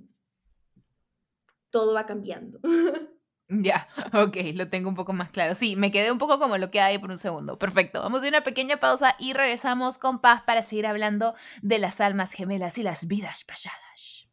[1.70, 2.61] todo va cambiando.
[3.48, 5.55] Ya, ok, lo tengo un poco más claro.
[5.55, 7.59] Sí, me quedé un poco como lo que hay por un segundo.
[7.59, 12.00] Perfecto, vamos a una pequeña pausa y regresamos con Paz para seguir hablando de las
[12.00, 14.23] almas gemelas y las vidas pasadas.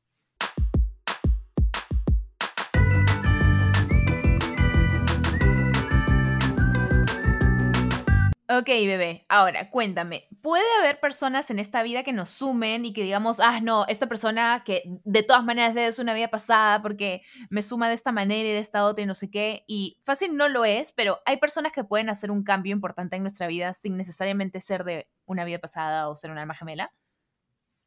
[8.53, 9.25] Ok, bebé.
[9.29, 13.61] Ahora, cuéntame, ¿puede haber personas en esta vida que nos sumen y que digamos, ah,
[13.61, 17.95] no, esta persona que de todas maneras es una vida pasada porque me suma de
[17.95, 19.63] esta manera y de esta otra y no sé qué?
[19.67, 23.21] Y fácil no lo es, pero hay personas que pueden hacer un cambio importante en
[23.21, 26.91] nuestra vida sin necesariamente ser de una vida pasada o ser un alma gemela.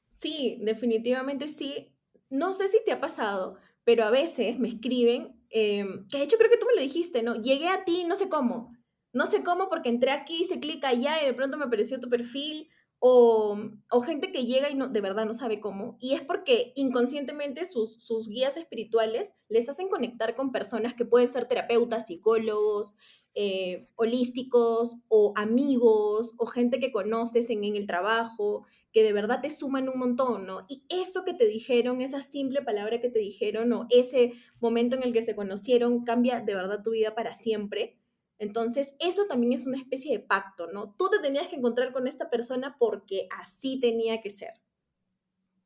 [0.08, 1.94] Sí, definitivamente sí.
[2.30, 6.38] No sé si te ha pasado, pero a veces me escriben, em, que de hecho
[6.38, 7.34] creo que tú me lo dijiste, ¿no?
[7.34, 8.72] Llegué a ti, no sé cómo
[9.14, 12.10] no sé cómo porque entré aquí, se clica allá y de pronto me apareció tu
[12.10, 12.68] perfil.
[13.06, 13.58] O,
[13.90, 15.98] o, gente que llega y no, de verdad no sabe cómo.
[16.00, 21.28] Y es porque inconscientemente sus, sus guías espirituales les hacen conectar con personas que pueden
[21.28, 22.94] ser terapeutas, psicólogos,
[23.34, 29.40] eh, holísticos o amigos o gente que conoces en, en, el trabajo, que de verdad
[29.42, 30.64] te suman un montón, ¿no?
[30.68, 35.02] Y eso que te dijeron, esa simple palabra que te dijeron o ese momento en
[35.02, 37.98] el que se conocieron cambia de verdad tu vida para siempre.
[38.38, 40.94] Entonces, eso también es una especie de pacto, ¿no?
[40.98, 44.54] Tú te tenías que encontrar con esta persona porque así tenía que ser.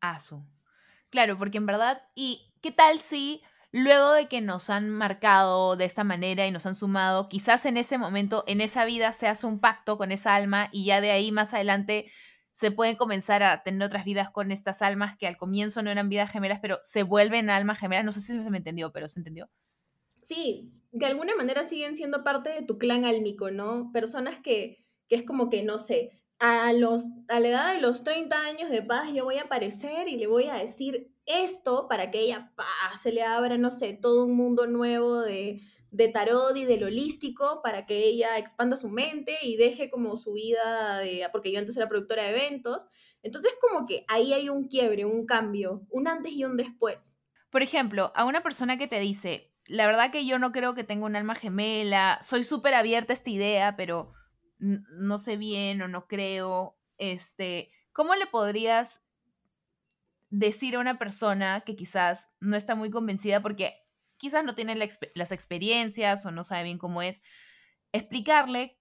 [0.01, 0.45] Asu.
[1.11, 5.85] Claro, porque en verdad, ¿y qué tal si luego de que nos han marcado de
[5.85, 9.47] esta manera y nos han sumado, quizás en ese momento, en esa vida se hace
[9.47, 12.11] un pacto con esa alma y ya de ahí más adelante
[12.51, 16.09] se pueden comenzar a tener otras vidas con estas almas que al comienzo no eran
[16.09, 18.05] vidas gemelas, pero se vuelven almas gemelas.
[18.05, 19.49] No sé si se me entendió, pero se entendió
[20.29, 23.91] sí, de alguna manera siguen siendo parte de tu clan álmico, ¿no?
[23.93, 28.05] Personas que, que es como que, no sé, a, los, a la edad de los
[28.05, 32.11] 30 años de paz yo voy a aparecer y le voy a decir esto para
[32.11, 32.53] que ella
[33.01, 37.61] se le abra, no sé, todo un mundo nuevo de, de tarot y del holístico
[37.63, 41.77] para que ella expanda su mente y deje como su vida de, porque yo antes
[41.77, 42.87] era productora de eventos.
[43.23, 47.17] Entonces como que ahí hay un quiebre, un cambio, un antes y un después.
[47.51, 50.83] Por ejemplo, a una persona que te dice, la verdad que yo no creo que
[50.83, 52.19] tenga un alma gemela.
[52.23, 54.13] Soy súper abierta a esta idea, pero
[54.59, 56.79] no sé bien o no creo.
[56.97, 59.03] Este, ¿cómo le podrías
[60.31, 63.75] decir a una persona que quizás no está muy convencida porque
[64.17, 64.75] quizás no tiene
[65.15, 67.23] las experiencias o no sabe bien cómo es,
[67.93, 68.79] explicarle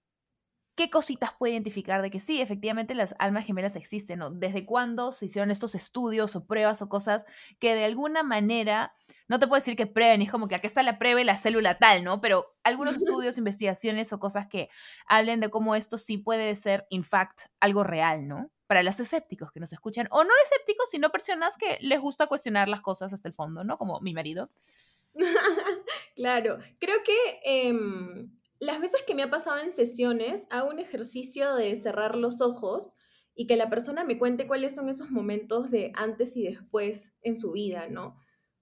[0.76, 4.30] qué cositas puede identificar de que sí, efectivamente las almas gemelas existen, ¿no?
[4.30, 7.26] Desde cuándo se hicieron estos estudios o pruebas o cosas
[7.60, 8.94] que de alguna manera,
[9.28, 11.38] no te puedo decir que prueben, es como que aquí está la prueba y la
[11.38, 12.22] célula tal, ¿no?
[12.22, 14.70] Pero algunos estudios, investigaciones o cosas que
[15.08, 18.52] hablen de cómo esto sí puede ser, in fact, algo real, ¿no?
[18.68, 22.70] Para los escépticos que nos escuchan, o no escépticos, sino personas que les gusta cuestionar
[22.70, 23.78] las cosas hasta el fondo, ¿no?
[23.78, 24.50] Como mi marido.
[26.16, 31.56] claro, creo que em, las veces que me ha pasado en sesiones, hago un ejercicio
[31.56, 32.96] de cerrar los ojos
[33.36, 37.36] y que la persona me cuente cuáles son esos momentos de antes y después en
[37.36, 38.18] su vida, ¿no?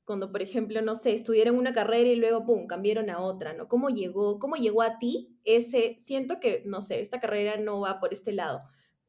[0.06, 3.68] Cuando, por ejemplo, no sé, estudiaron una carrera y luego, pum, cambiaron a otra, ¿no?
[3.68, 8.00] ¿Cómo llegó, cómo llegó a ti ese, siento que, no sé, esta carrera no va
[8.00, 8.62] por este lado.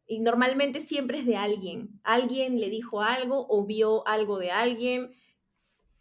[0.06, 2.00] Y normalmente siempre es de alguien.
[2.02, 5.10] Alguien le dijo algo o vio algo de alguien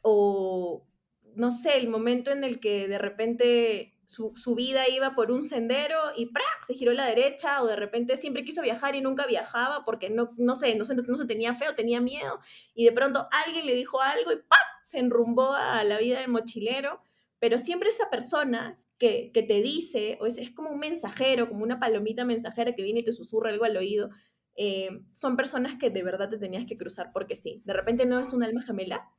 [0.02, 0.88] o,
[1.36, 5.98] no sé, el momento en el que de repente su, vida iba por un sendero
[6.16, 6.66] y ¡prac!
[6.66, 10.10] se giró a la derecha o de repente siempre quiso viajar y nunca viajaba porque
[10.10, 12.40] no, no sé, no, no se tenía feo, tenía miedo
[12.74, 14.65] y de pronto alguien le dijo algo y ¡pac!
[14.86, 17.02] Se enrumbó a la vida del mochilero,
[17.40, 21.80] pero siempre esa persona que, te dice, o es, es, como un mensajero, como una
[21.80, 24.12] palomita mensajera que viene y te susurra algo al oído,
[24.56, 27.64] eh, son personas que de verdad te tenías que cruzar porque sí.
[27.66, 29.10] De repente no es un alma gemela,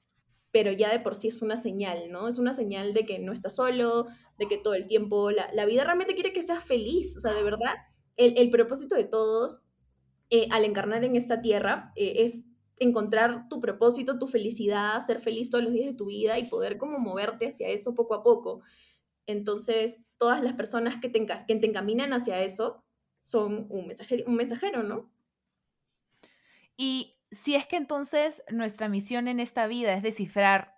[0.52, 2.28] pero ya de por sí es una señal, ¿no?
[2.28, 4.06] Es una señal de que no estás solo,
[4.38, 7.32] de que todo el tiempo la, la vida realmente quiere que seas feliz, o sea,
[7.34, 7.74] de verdad,
[8.16, 9.62] el, el propósito de todos
[10.30, 12.44] eh, al encarnar en esta tierra eh, es
[12.78, 16.76] encontrar tu propósito, tu felicidad, ser feliz todos los días de tu vida y poder
[16.76, 18.62] como moverte hacia eso poco a poco.
[19.26, 22.84] Entonces, todas las personas que te, que te encaminan hacia eso
[23.22, 25.10] son un mensajero, un mensajero, ¿no?
[26.76, 30.74] Y si es que entonces nuestra misión en esta vida es descifrar,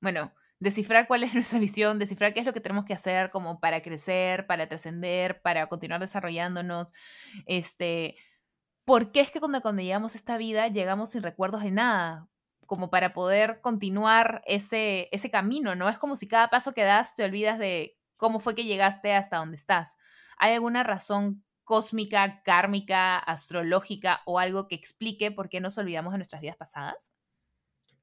[0.00, 3.60] bueno, descifrar cuál es nuestra misión, descifrar qué es lo que tenemos que hacer como
[3.60, 6.92] para crecer, para trascender, para continuar desarrollándonos,
[7.46, 8.16] este,
[8.86, 12.28] ¿por qué es que cuando, cuando llegamos a esta vida llegamos sin recuerdos de nada?
[12.66, 15.88] Como para poder continuar ese, ese camino, ¿no?
[15.88, 19.36] Es como si cada paso que das te olvidas de cómo fue que llegaste hasta
[19.36, 19.98] donde estás.
[20.38, 26.18] ¿Hay alguna razón cósmica, kármica, astrológica o algo que explique por qué nos olvidamos de
[26.18, 27.14] nuestras vidas pasadas?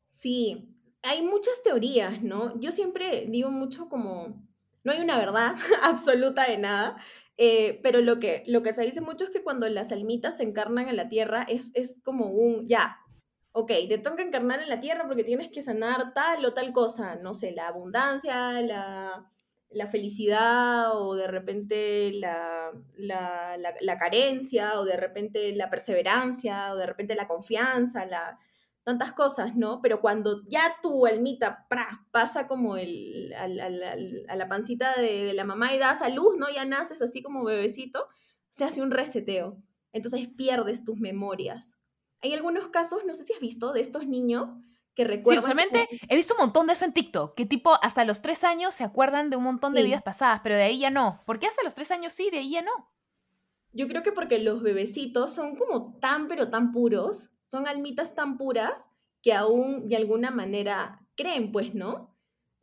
[0.06, 2.60] Sí, hay muchas teorías, ¿no?
[2.60, 4.46] Yo siempre digo mucho como,
[4.84, 6.98] no hay una verdad absoluta de nada,
[7.38, 10.44] eh, pero lo que, lo que se dice mucho es que cuando las almitas se
[10.44, 12.98] encarnan en la tierra es, es como un, ya,
[13.54, 17.16] ok, te toca encarnar en la tierra porque tienes que sanar tal o tal cosa,
[17.16, 19.32] no sé, la abundancia, la,
[19.70, 26.78] la felicidad o de repente la, la, la, carencia o de repente la perseverancia o
[26.78, 28.40] de repente la confianza, la,
[28.84, 29.82] tantas cosas, ¿no?
[29.82, 31.68] Pero cuando ya tu almita
[32.12, 33.48] pasa como el, a,
[34.36, 36.48] la pancita de, la mamá y das a luz, ¿no?
[36.50, 38.08] Ya naces así como bebecito,
[38.50, 39.58] se hace un reseteo.
[39.94, 41.78] Entonces pierdes tus memorias.
[42.22, 44.58] Hay algunos casos, no sé si has visto, de estos niños
[44.96, 45.44] que recuerdan.
[45.44, 48.44] Sí, usualmente he visto un montón de eso en TikTok, que tipo hasta los tres
[48.44, 51.22] años se acuerdan de un montón de vidas pasadas, pero de ahí ya no.
[51.26, 52.92] ¿Por qué hasta los tres años sí, de ahí ya no?
[53.72, 58.38] Yo creo que porque los bebecitos son como tan, pero tan puros, son almitas tan
[58.38, 58.90] puras
[59.22, 62.14] que aún de alguna manera creen, pues, ¿no?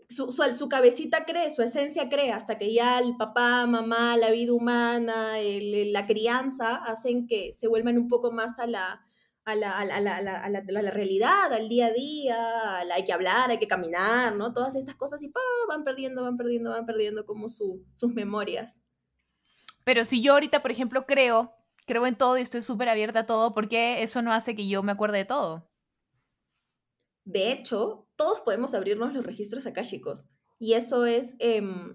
[0.08, 4.52] Su, su, cabecita cree, su esencia cree, hasta que ya el papá, mamá, la vida
[4.52, 9.06] humana, la crianza hacen que se vuelvan un poco más a la,
[9.44, 13.12] a la, a, la, a, la, a, la, realidad, al día a día, hay que
[13.12, 14.52] hablar, hay que caminar, ¿no?
[14.52, 18.82] Todas estas cosas y pa, van perdiendo, van perdiendo, van perdiendo como su, sus memorias.
[19.84, 21.54] Pero si yo ahorita, por ejemplo, creo,
[21.86, 24.68] creo en todo y estoy súper abierta a todo, ¿por qué eso no hace que
[24.68, 25.70] yo me acuerde de todo?
[27.24, 30.26] De hecho, todos podemos abrirnos los registros akáshicos
[30.58, 31.94] y eso es, em,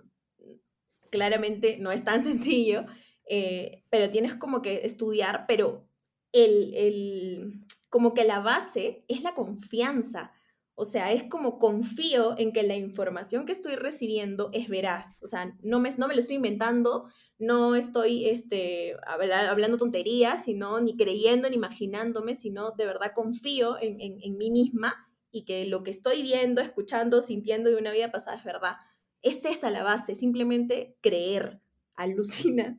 [1.11, 2.85] claramente, no es tan sencillo,
[3.27, 5.87] eh, pero tienes como que estudiar, pero
[6.31, 10.33] el, como que la base es la confianza.
[10.75, 15.17] O sea, es como confío en que la información que estoy recibiendo es veraz.
[15.21, 20.79] O sea, no me, no me lo estoy inventando, no estoy este, hablando tonterías, sino
[20.79, 25.83] ni creyendo ni imaginándome, sino de verdad confío en, en mí misma y que lo
[25.83, 28.77] que estoy viendo, escuchando, sintiendo de una vida pasada es verdad.
[29.21, 31.59] Es esa la base, simplemente creer.
[31.95, 32.77] Alucina.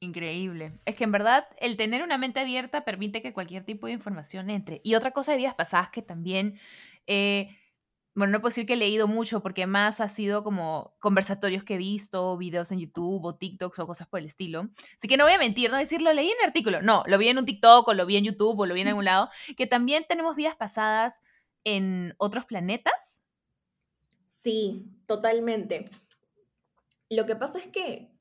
[0.00, 0.72] Increíble.
[0.86, 4.48] Es que en verdad el tener una mente abierta permite que cualquier tipo de información
[4.48, 4.80] entre.
[4.82, 6.58] Y otra cosa de vidas pasadas que también,
[7.06, 7.56] eh,
[8.20, 11.74] bueno, no puedo decir que he leído mucho porque más ha sido como conversatorios que
[11.74, 14.68] he visto, videos en YouTube o TikToks o cosas por el estilo.
[14.94, 16.82] Así que no voy a mentir, no decir lo leí en un artículo.
[16.82, 18.88] No, lo vi en un TikTok o lo vi en YouTube o lo vi en
[18.88, 19.30] algún lado.
[19.56, 21.22] Que también tenemos vidas pasadas
[21.64, 23.22] en otros planetas.
[24.42, 25.90] Sí, totalmente.
[27.08, 28.12] Lo que pasa es que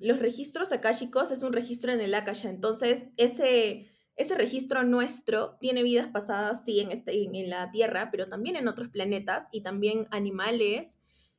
[0.00, 5.82] los registros akáshicos es un registro en el akasha, entonces ese, ese registro nuestro tiene
[5.82, 10.06] vidas pasadas, sí, en, este, en, la Tierra, pero también en otros planetas y también
[10.10, 10.96] animales.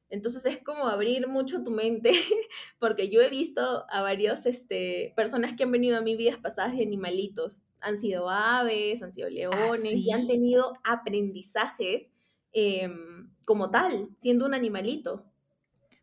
[0.09, 2.11] Entonces es como abrir mucho tu mente,
[2.79, 6.75] porque yo he visto a varios este, personas que han venido a mí vidas pasadas
[6.75, 7.63] de animalitos.
[7.79, 12.09] Han sido aves, han sido ¿Ah, leones y han tenido aprendizajes
[12.51, 15.25] em, como tal, siendo un animalito.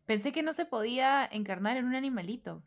[0.05, 2.63] Pensé que no se podía encarnar en un animalito.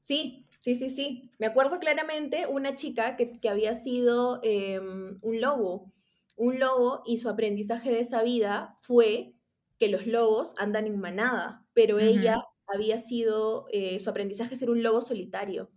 [0.00, 1.30] Sí, sí, sí, sí.
[1.38, 5.92] Me acuerdo claramente una chica que, había sido em, un lobo.
[6.36, 9.34] un lobo y su aprendizaje de esa vida fue
[9.78, 14.82] que los lobos andan en manada, pero ella había sido, eh, su aprendizaje ser un
[14.82, 15.70] lobo solitario.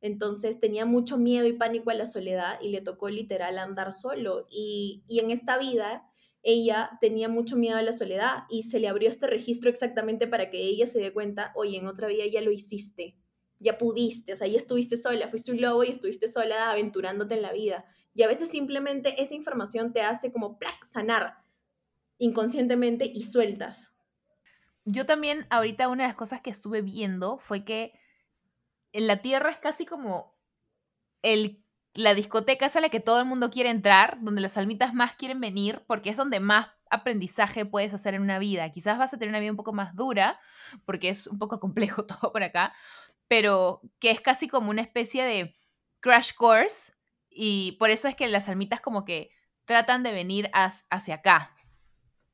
[0.00, 4.46] Entonces tenía mucho miedo y pánico a la soledad y le tocó literal andar solo.
[4.50, 6.04] Y, y en esta vida
[6.44, 10.50] ella tenía mucho miedo a la soledad y se le abrió este registro exactamente para
[10.50, 13.16] que ella se dé cuenta, oye, en otra vida ya lo hiciste,
[13.64, 17.42] ya pudiste, o sea, ya estuviste sola, fuiste un lobo y estuviste sola aventurándote en
[17.42, 17.84] la vida.
[18.14, 20.84] Y a veces simplemente esa información te hace como ¡plac!
[20.84, 21.38] sanar
[22.18, 23.92] inconscientemente y sueltas.
[24.84, 27.92] Yo también ahorita una de las cosas que estuve viendo fue que
[28.92, 30.36] en la Tierra es casi como
[31.22, 34.94] el la discoteca es a la que todo el mundo quiere entrar, donde las almitas
[34.94, 38.70] más quieren venir, porque es donde más aprendizaje puedes hacer en una vida.
[38.72, 40.40] Quizás vas a tener una vida un poco más dura,
[40.84, 42.74] porque es un poco complejo todo por acá,
[43.28, 45.56] pero que es casi como una especie de
[46.00, 46.92] crash course,
[47.30, 49.30] y por eso es que las almitas como que
[49.64, 51.50] tratan de venir hacia acá.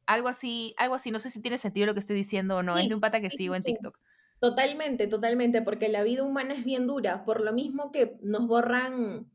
[0.06, 2.76] Algo así, algo así, no sé si tiene sentido lo que estoy diciendo o no,
[2.76, 3.98] es de un pata que sigo en TikTok.
[4.40, 9.30] Totalmente, totalmente, porque la vida humana es bien dura, por lo mismo que nos borran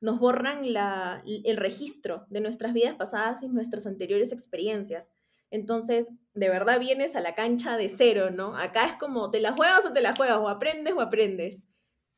[0.00, 5.08] nos borran la, el registro de nuestras vidas pasadas y nuestras anteriores experiencias.
[5.50, 8.56] Entonces, de verdad vienes a la cancha de cero, ¿no?
[8.56, 11.64] Acá es como, te la juegas o te la juegas, o aprendes o aprendes.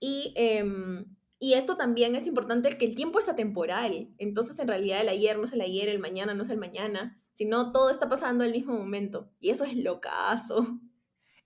[0.01, 1.07] Y, em,
[1.39, 4.11] y esto también es importante, que el tiempo es atemporal.
[4.19, 7.21] Entonces, en realidad, el ayer no es el ayer, el mañana no es el mañana,
[7.33, 9.31] sino todo está pasando al mismo momento.
[9.41, 10.81] Y eso es locazo.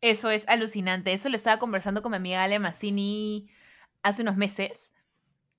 [0.01, 1.12] Eso es alucinante.
[1.12, 3.49] Eso lo estaba conversando con mi amiga Ale Massini
[4.03, 4.93] hace unos meses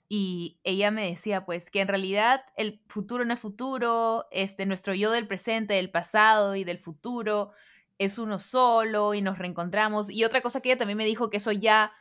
[0.10, 4.94] y ella me decía pues que en realidad el futuro no es futuro, este, nuestro
[4.94, 7.52] yo del presente, del pasado y del futuro
[7.98, 10.10] es uno solo y nos reencontramos.
[10.10, 11.92] Y otra cosa que ella también me dijo que eso ya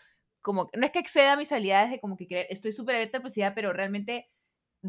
[0.43, 3.23] como, no es que exceda mis habilidades de como que creer, estoy súper abierta a
[3.23, 4.31] la pero realmente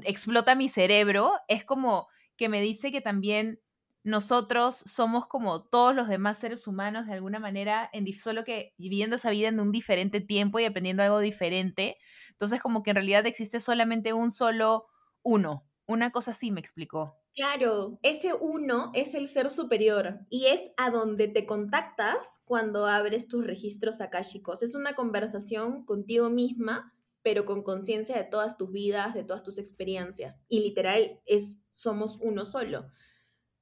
[0.03, 3.59] explota mi cerebro, es como que me dice que también
[4.07, 9.31] nosotros somos como todos los demás seres humanos de alguna manera, solo que viviendo esa
[9.31, 11.97] vida en un diferente tiempo y aprendiendo algo diferente.
[12.29, 14.85] Entonces, como que en realidad existe solamente un solo
[15.23, 15.67] uno.
[15.87, 17.17] Una cosa así me explicó.
[17.33, 23.27] Claro, ese uno es el ser superior y es a donde te contactas cuando abres
[23.27, 24.63] tus registros akáshicos.
[24.63, 26.93] Es una conversación contigo misma,
[27.23, 30.39] pero con conciencia de todas tus vidas, de todas tus experiencias.
[30.47, 32.87] Y literal, es, somos uno solo.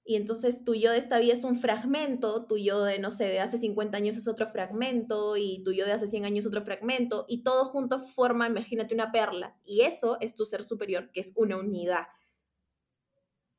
[0.07, 3.25] Y entonces tu yo de esta vida es un fragmento, tu yo de, no sé,
[3.25, 6.63] de hace 50 años es otro fragmento, y tu yo de hace 100 años otro
[6.63, 9.57] fragmento, y todo junto forma, imagínate, una perla.
[9.65, 12.05] Y eso es tu ser superior, que es una unidad.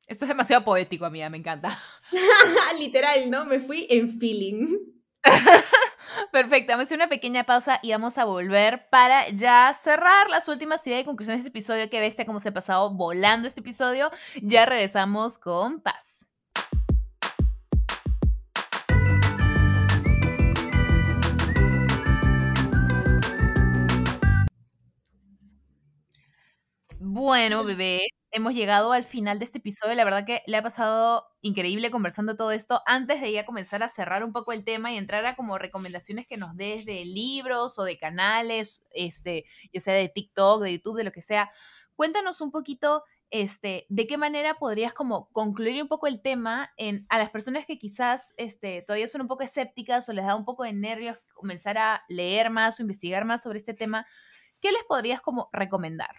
[0.07, 1.76] Esto es demasiado poético, amiga, me encanta.
[2.78, 3.44] Literal, ¿no?
[3.44, 4.76] Me fui en feeling.
[6.30, 10.47] Perfecto, vamos a hacer una pequeña pausa y vamos a volver para ya cerrar las
[10.47, 11.90] últimas ideas y conclusiones de este episodio.
[11.90, 14.12] Que bestia cómo se ha pasado volando este episodio.
[14.40, 16.26] Ya regresamos con paz.
[27.09, 29.94] Bueno, bebé, hemos llegado al final de este episodio.
[29.94, 32.82] La verdad que le ha pasado increíble conversando todo esto.
[32.84, 36.26] Antes de ya comenzar a cerrar un poco el tema y entrar a como recomendaciones
[36.26, 40.96] que nos des de libros o de canales, este, ya sea de TikTok, de YouTube,
[40.96, 41.52] de lo que sea,
[41.94, 47.07] cuéntanos un poquito este, de qué manera podrías como concluir un poco el tema en,
[47.09, 50.44] a las personas que quizás este, todavía son un poco escépticas o les da un
[50.44, 54.07] poco de nervios comenzar a leer más o investigar más sobre este tema.
[54.61, 56.16] ¿Qué les podrías como recomendar?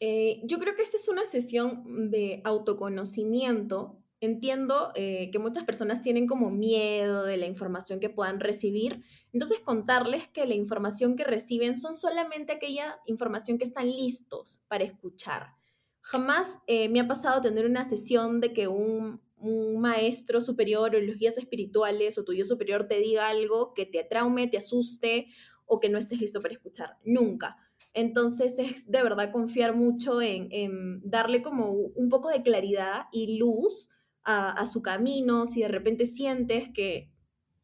[0.00, 3.98] Eh, yo creo que esta es una sesión de autoconocimiento.
[4.22, 9.02] Entiendo eh, que muchas personas tienen como miedo de la información que puedan recibir.
[9.32, 14.84] Entonces, contarles que la información que reciben son solamente aquella información que están listos para
[14.84, 15.54] escuchar.
[16.00, 21.00] Jamás eh, me ha pasado tener una sesión de que un, un maestro superior o
[21.00, 25.28] los guías espirituales o tu yo superior te diga algo que te traume, te asuste
[25.66, 26.98] o que no estés listo para escuchar.
[27.04, 27.56] Nunca
[27.92, 33.88] entonces es de verdad confiar mucho en, darle como un poco de claridad y luz
[34.22, 37.10] a, su camino, si de repente sientes que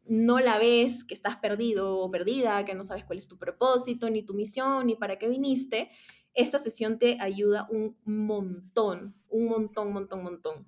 [0.04, 4.10] no la ves, que estás perdido o perdida, que no sabes cuál es tu propósito,
[4.10, 5.90] ni tu misión, ni para qué viniste,
[6.34, 10.66] esta sesión te ayuda un montón, un montón, montón, montón.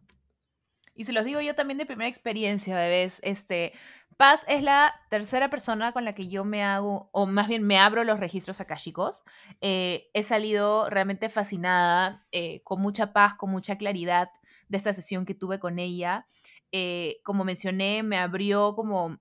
[0.94, 3.72] Y se los digo yo también de primera experiencia, bebés, este,
[4.18, 7.78] Paz es la tercera persona con la que yo me hago, o más bien me
[7.78, 9.22] abro los registros akashicos.
[9.60, 14.28] Eh, he salido realmente fascinada, eh, con mucha paz, con mucha claridad
[14.66, 16.26] de esta sesión que tuve con ella.
[16.72, 19.20] Eh, como mencioné, me abrió como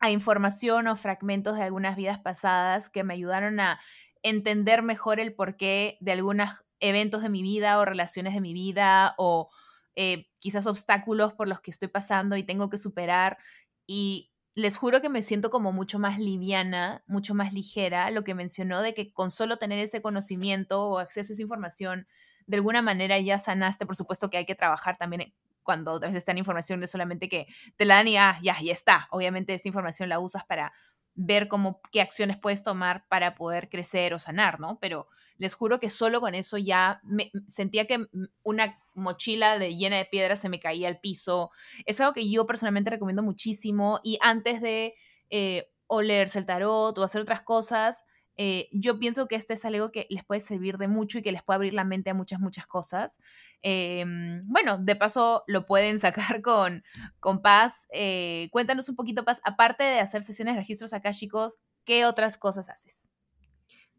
[0.00, 3.78] a información o fragmentos de algunas vidas pasadas que me ayudaron a
[4.24, 6.50] entender mejor el porqué de algunos
[6.80, 9.48] eventos de mi vida o relaciones de mi vida o
[9.94, 13.38] eh, quizás obstáculos por los que estoy pasando y tengo que superar.
[13.86, 18.34] Y les juro que me siento como mucho más liviana, mucho más ligera, lo que
[18.34, 22.06] mencionó de que con solo tener ese conocimiento o acceso a esa información,
[22.46, 26.16] de alguna manera ya sanaste, por supuesto que hay que trabajar también cuando a veces
[26.16, 29.08] está información, no es solamente que te la dan y ah, ya, ya está.
[29.10, 30.72] Obviamente esa información la usas para
[31.14, 34.78] ver cómo, qué acciones puedes tomar para poder crecer o sanar, ¿no?
[34.80, 38.06] Pero les juro que solo con eso ya me, sentía que
[38.42, 41.50] una mochila de, llena de piedras se me caía al piso.
[41.84, 44.94] Es algo que yo personalmente recomiendo muchísimo y antes de
[45.30, 48.04] eh, el tarot o hacer otras cosas,
[48.36, 51.32] eh, yo pienso que este es algo que les puede servir de mucho y que
[51.32, 53.18] les puede abrir la mente a muchas, muchas cosas.
[53.62, 55.98] Em, bueno, de paso lo pueden
[56.38, 56.82] sacar con,
[57.20, 57.86] con Paz.
[57.92, 62.38] Eh, cuéntanos un poquito, Paz, aparte de hacer sesiones de registros acá, chicos, ¿qué otras
[62.38, 63.10] cosas haces?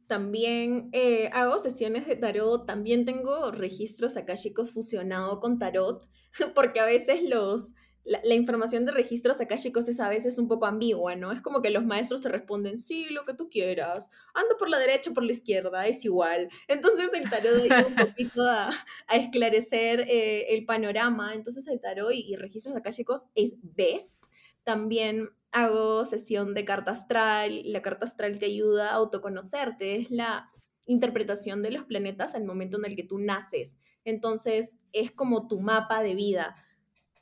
[0.08, 6.08] También eh, hago sesiones de tarot, también tengo registros acá, chicos, fusionado con tarot,
[6.56, 7.74] porque a veces los,
[8.06, 11.32] la, información de registros chicos, es a veces un poco ambigua, ¿no?
[11.32, 14.78] Es como que los maestros te responden, sí, lo que tú quieras, anda por la
[14.78, 16.50] derecha por la izquierda, es igual.
[16.68, 18.72] Entonces el tarot ayuda un poquito a,
[19.14, 21.34] esclarecer eh, el panorama.
[21.34, 24.18] Entonces el tarot y, registros registros chicos, es best.
[24.64, 27.62] También hago sesión de carta astral.
[27.72, 30.52] La carta astral te ayuda a autoconocerte, es la
[30.88, 33.78] interpretación de los planetas al momento en el que tú naces.
[34.04, 36.58] Entonces es como tu mapa de vida.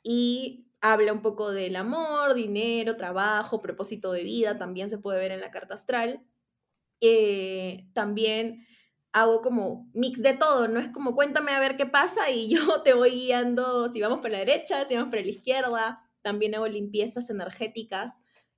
[0.02, 5.30] Y habla un poco del amor, dinero, trabajo, propósito de vida, también se puede ver
[5.30, 6.22] en la carta astral.
[7.00, 8.66] Eh, también
[9.12, 12.82] hago como mix de todo, no es como cuéntame a ver qué pasa y yo
[12.82, 16.02] te voy guiando si vamos por la derecha, si vamos por la izquierda.
[16.20, 18.14] También hago limpiezas energéticas,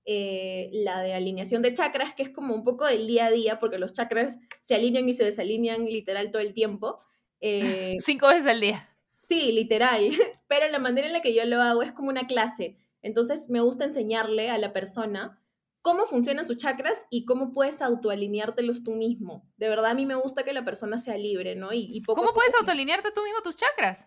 [0.06, 3.58] eh, la de alineación de chakras, que es como un poco del día a día,
[3.58, 7.00] porque los chakras se alinean y se desalinean literal todo el tiempo.
[7.40, 8.88] Eh, Cinco veces al día.
[9.28, 10.10] Sí, literal,
[10.46, 12.78] pero la manera en la que yo lo hago es como una clase.
[13.02, 15.40] Entonces me gusta enseñarle a la persona
[15.82, 19.46] cómo funcionan sus chakras y cómo puedes autoalineártelos tú mismo.
[19.58, 21.72] De verdad a mí me gusta que la persona sea libre, ¿no?
[21.72, 24.06] Y, ¿Cómo puedes autoalinearte tú mismo tus chakras?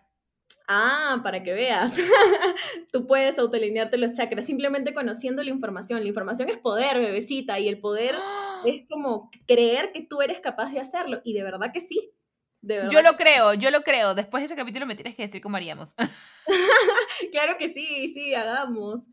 [0.66, 1.96] Ah, para que veas.
[2.92, 6.00] tú puedes autoalinearte los chakras simplemente conociendo la información.
[6.00, 8.16] La información es poder, bebecita, y el poder
[8.66, 11.20] es como creer que tú eres capaz de hacerlo.
[11.22, 12.12] Y de verdad que sí
[12.62, 14.14] yo lo creo, yo lo creo.
[14.14, 15.94] Después de ese capítulo me tienes que decir cómo haríamos.
[17.32, 19.06] claro que sí, sí, hagamos.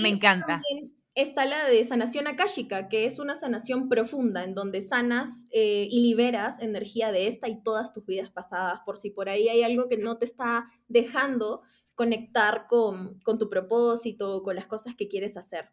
[0.00, 0.60] me encanta.
[0.60, 5.88] También está la de sanación akáshica, que es una sanación profunda, en donde sanas eh,
[5.90, 9.62] y liberas energía de esta y todas tus vidas pasadas, por si por ahí hay
[9.62, 11.62] algo que no te está dejando
[11.94, 15.70] conectar con, con tu propósito, con las cosas que quieres hacer.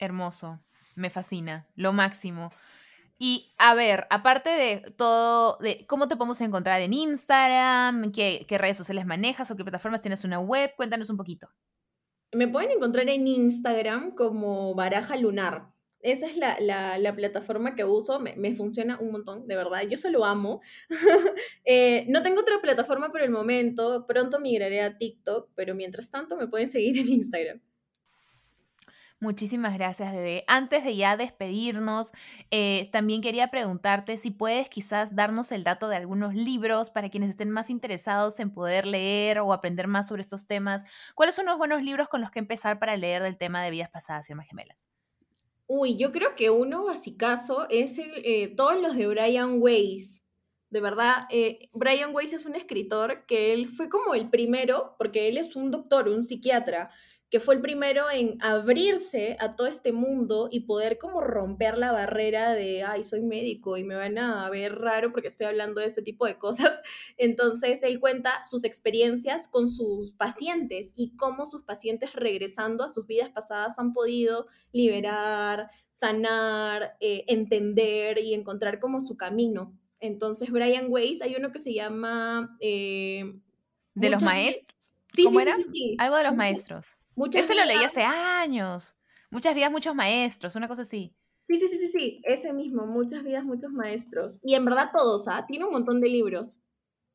[0.00, 0.60] Hermoso,
[0.96, 2.50] me fascina, lo máximo.
[3.18, 5.58] Y a ver, aparte de todo,
[5.88, 10.38] cómo te podemos encontrar en Instagram, qué, redes sociales manejas o qué plataformas tienes una
[10.38, 11.48] web, cuéntanos un poquito.
[12.32, 15.72] Me pueden encontrar en Instagram como Baraja Lunar.
[16.00, 20.24] Esa es la, plataforma que uso, me, funciona un montón, de verdad, yo se lo
[20.24, 20.60] amo.
[21.70, 26.34] Eh, no tengo otra plataforma por el momento, pronto migraré a TikTok, pero mientras tanto
[26.34, 27.60] me pueden seguir en Instagram.
[29.20, 30.44] Muchísimas gracias, bebé.
[30.46, 32.12] Antes de ya despedirnos,
[32.52, 37.30] eh, también quería preguntarte si puedes quizás darnos el dato de algunos libros para quienes
[37.30, 40.84] estén más interesados en poder leer o aprender más sobre estos temas.
[41.16, 43.90] ¿Cuáles son los buenos libros con los que empezar para leer del tema de vidas
[43.90, 44.86] pasadas y almas gemelas?
[45.66, 50.24] Uy, yo creo que uno basicazo es el, eh, todos los de Brian Weiss.
[50.70, 55.28] De verdad, eh, Brian Weiss es un escritor que él fue como el primero, porque
[55.28, 56.90] él es un doctor, un psiquiatra,
[57.30, 61.92] que fue el primero en abrirse a todo este mundo y poder como romper la
[61.92, 65.88] barrera de, ay, soy médico y me van a ver raro porque estoy hablando de
[65.88, 66.70] este tipo de cosas.
[67.18, 73.06] Entonces, él cuenta sus experiencias con sus pacientes y cómo sus pacientes regresando a sus
[73.06, 79.78] vidas pasadas han podido liberar, sanar, eh, entender y encontrar como su camino.
[80.00, 82.56] Entonces, Brian Weiss, hay uno que se llama...
[82.60, 83.34] Eh,
[83.94, 84.94] ¿De los maestros?
[85.12, 85.56] Sí, ¿Cómo era?
[85.98, 86.86] Algo de los maestros.
[87.26, 88.94] Ese lo leí hace años.
[89.30, 91.14] Muchas vidas, muchos maestros, una cosa así.
[91.42, 94.38] Sí, sí, sí, sí, sí, ese mismo, muchas vidas, muchos maestros.
[94.42, 95.44] Y en verdad todos, ¿ah?
[95.46, 96.58] Tiene un montón de libros.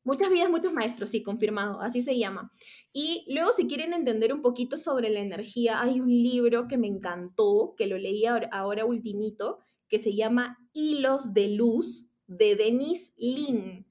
[0.02, 2.52] Muchas vidas, muchos maestros, sí, confirmado, así se llama.
[2.92, 6.88] Y luego, si quieren entender un poquito sobre la energía, hay un libro que me
[6.88, 13.12] encantó, que lo leí ahora, ahora ultimito, que se llama Hilos de Luz, de Denise
[13.16, 13.86] Lin.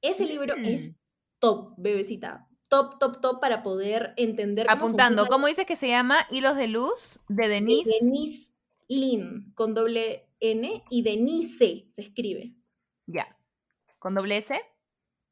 [0.00, 0.94] Ese libro es mm.
[1.40, 4.66] top, bebecita top, top, top para poder entender.
[4.68, 6.26] Apuntando, ¿cómo dices que se llama?
[6.30, 7.90] Hilos de Luz de Denise.
[8.00, 8.50] Denise
[8.88, 12.54] Lin, con doble N, y Denise se escribe.
[13.06, 13.36] Ya.
[13.98, 14.58] ¿Con doble S?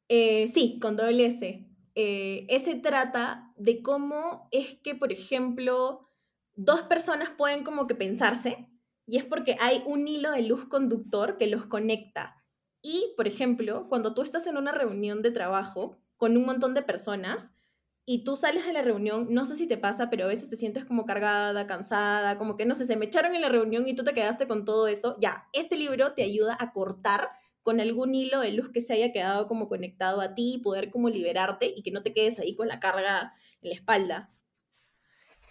[0.09, 1.65] Eh, sí, con doble S.
[1.95, 6.07] Eh, ese trata de cómo es que, por ejemplo,
[6.55, 8.69] dos personas pueden como que pensarse
[9.05, 12.43] y es porque hay un hilo de luz conductor que los conecta.
[12.81, 16.81] Y, por ejemplo, cuando tú estás en una reunión de trabajo con un montón de
[16.81, 17.51] personas
[18.05, 20.55] y tú sales de la reunión, no sé si te pasa, pero a veces te
[20.55, 23.95] sientes como cargada, cansada, como que no sé, se me echaron en la reunión y
[23.95, 25.17] tú te quedaste con todo eso.
[25.19, 27.29] Ya, este libro te ayuda a cortar
[27.63, 31.09] con algún hilo de luz que se haya quedado como conectado a ti, poder como
[31.09, 34.31] liberarte y que no te quedes ahí con la carga en la espalda.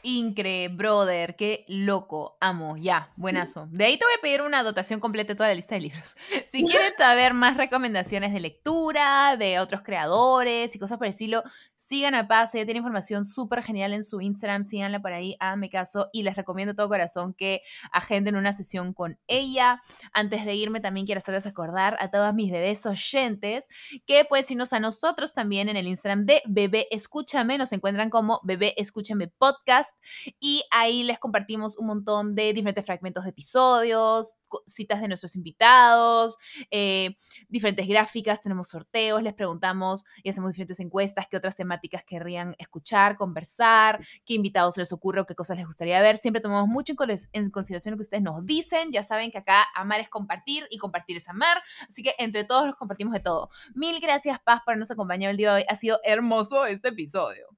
[0.09, 3.67] Incre, brother, qué loco, amo, ya, buenazo.
[3.73, 6.15] De ahí te voy a pedir una dotación completa de toda la lista de libros.
[6.47, 11.43] Si quieren saber más recomendaciones de lectura, de otros creadores y cosas por el estilo,
[11.77, 15.71] sigan a Paz, ella tiene información súper genial en su Instagram, síganla por ahí, háganme
[15.71, 19.83] caso y les recomiendo de todo corazón que agenden una sesión con ella.
[20.13, 23.67] Antes de irme también quiero hacerles acordar a todos mis bebés oyentes
[24.07, 28.41] que pueden irnos a nosotros también en el Instagram de Bebé Escúchame, nos encuentran como
[28.45, 29.96] Bebé Escúchame Podcast
[30.41, 34.37] y ahí les compartimos un montón de diferentes fragmentos de episodios,
[34.67, 36.37] citas de nuestros invitados,
[36.71, 37.17] eh,
[37.49, 43.17] diferentes gráficas, tenemos sorteos, les preguntamos y hacemos diferentes encuestas, qué otras temáticas querrían escuchar,
[43.17, 46.17] conversar, qué invitados les ocurre o qué cosas les gustaría ver.
[46.17, 46.95] Siempre tomamos mucho
[47.33, 48.93] en consideración lo que ustedes nos dicen.
[48.93, 51.63] Ya saben que acá amar es compartir y compartir es amar.
[51.89, 53.51] Así que entre todos nos compartimos de todo.
[53.75, 55.67] Mil gracias, Paz, por nos acompañar el día de hoy.
[55.69, 57.56] Ha sido hermoso este episodio.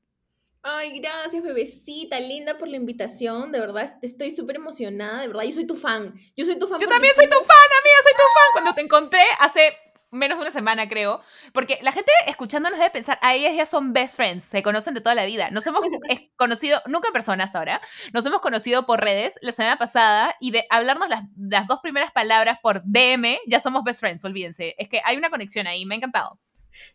[0.63, 3.53] Ay, gracias, bebecita, linda por la invitación.
[3.53, 5.21] De verdad, estoy súper emocionada.
[5.21, 6.15] De verdad, yo soy tu fan.
[6.37, 6.81] Yo soy tu fan.
[6.81, 8.53] Yo también soy tu fan, amiga, soy tu fan.
[8.53, 9.73] Cuando te encontré hace
[10.11, 11.21] menos de una semana, creo.
[11.53, 15.01] Porque la gente escuchándonos debe pensar, a ellas ya son best friends, se conocen de
[15.01, 15.51] toda la vida.
[15.51, 15.83] Nos hemos
[16.37, 17.81] conocido, nunca en persona hasta ahora,
[18.13, 22.13] nos hemos conocido por redes la semana pasada y de hablarnos las, las dos primeras
[22.13, 24.75] palabras por DM, ya somos best friends, olvídense.
[24.79, 26.39] Es que hay una conexión ahí, me ha encantado.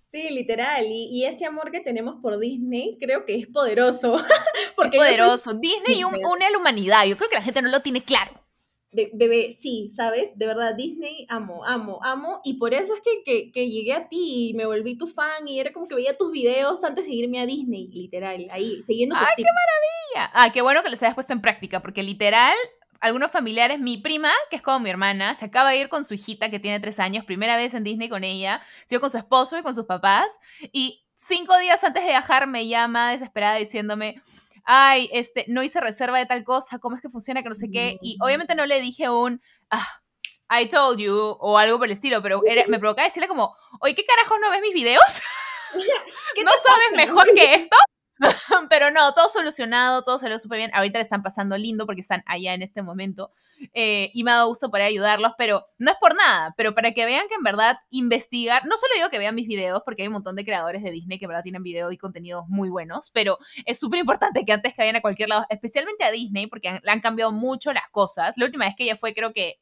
[0.07, 0.85] Sí, literal.
[0.87, 4.15] Y, ese amor que tenemos por Disney creo que es poderoso.
[4.75, 5.53] Porque es poderoso.
[5.55, 7.05] Disney une a la humanidad.
[7.05, 8.31] Yo creo que la gente no lo tiene claro.
[8.91, 10.29] bebé, sí, ¿sabes?
[10.35, 12.41] De verdad, Disney amo, amo, amo.
[12.43, 15.59] Y por eso es que, que, llegué a ti y me volví tu fan y
[15.59, 19.27] era como que veía tus videos antes de irme a Disney, literal, ahí, siguiendo tus
[19.27, 20.31] ¡Ay, qué maravilla!
[20.35, 22.55] Ah, qué bueno que les hayas puesto en práctica, porque literal,
[23.03, 26.13] algunos familiares, mi prima, que es como mi hermana, se acaba de ir con su
[26.13, 29.57] hijita que tiene tres años, primera vez en Disney con ella, se con su esposo
[29.57, 30.39] y con sus papás,
[30.71, 34.21] y cinco días antes de viajar me llama desesperada diciéndome,
[34.63, 37.43] ay, este, no hice reserva de tal cosa, ¿cómo es que funciona?
[37.43, 40.01] Que no sé qué, y obviamente no le dije un, ah,
[40.49, 42.39] I told you, o algo por el estilo, pero
[42.69, 45.21] me provocaba decirle como, oye, ¿qué carajo no ves mis videos?
[46.45, 47.75] ¿No sabes mejor que esto?
[48.69, 50.71] Pero no, todo solucionado, todo salió súper bien.
[50.73, 53.31] Ahorita le están pasando lindo porque están allá en este momento.
[53.73, 56.91] Eh, y me ha dado gusto poder ayudarlos, pero no es por nada, pero para
[56.91, 60.07] que vean que en verdad investigar, no solo digo que vean mis videos, porque hay
[60.07, 63.09] un montón de creadores de Disney que en verdad tienen videos y contenidos muy buenos,
[63.11, 66.79] pero es súper importante que antes que vayan a cualquier lado, especialmente a Disney, porque
[66.83, 68.33] le han cambiado mucho las cosas.
[68.37, 69.59] La última vez que ella fue, creo que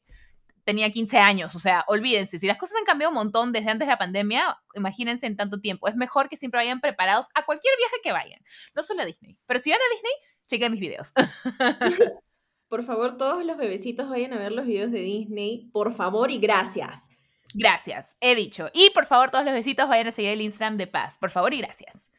[0.64, 1.54] tenía 15 años.
[1.54, 4.58] O sea, olvídense, si las cosas han cambiado un montón desde antes de la pandemia,
[4.74, 5.88] imagínense en tanto tiempo.
[5.88, 8.40] Es mejor que siempre vayan preparados a cualquier viaje que vayan.
[8.74, 9.38] No solo a Disney.
[9.46, 10.12] Pero si van a Disney,
[10.46, 11.12] chequen mis videos.
[12.68, 15.68] Por favor, todos los bebecitos vayan a ver los videos de Disney.
[15.72, 17.10] Por favor y gracias.
[17.54, 18.70] Gracias, he dicho.
[18.72, 21.18] Y por favor, todos los besitos vayan a seguir el Instagram de Paz.
[21.18, 22.10] Por favor y gracias.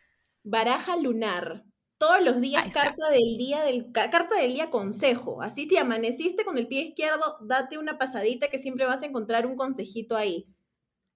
[0.44, 1.64] Baraja lunar
[2.04, 5.42] todos los días carta del día del carta del día consejo.
[5.42, 9.46] Así si amaneciste con el pie izquierdo, date una pasadita que siempre vas a encontrar
[9.46, 10.53] un consejito ahí.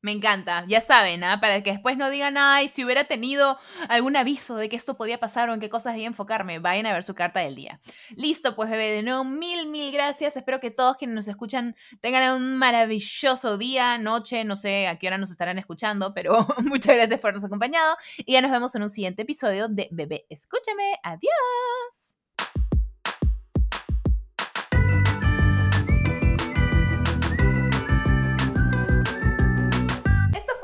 [0.07, 1.41] Me encanta, ya saben, ¿ah?
[1.41, 5.19] para que después no digan, ay, si hubiera tenido algún aviso de que esto podía
[5.19, 7.81] pasar o en qué cosas debía enfocarme, vayan a ver su carta del día.
[8.15, 10.37] Listo, pues bebé, de nuevo, mil, mil gracias.
[10.37, 15.07] Espero que todos quienes nos escuchan tengan un maravilloso día, noche, no sé a qué
[15.07, 18.83] hora nos estarán escuchando, pero muchas gracias por habernos acompañado y ya nos vemos en
[18.83, 22.06] un siguiente episodio de Bebé, escúchame, adiós.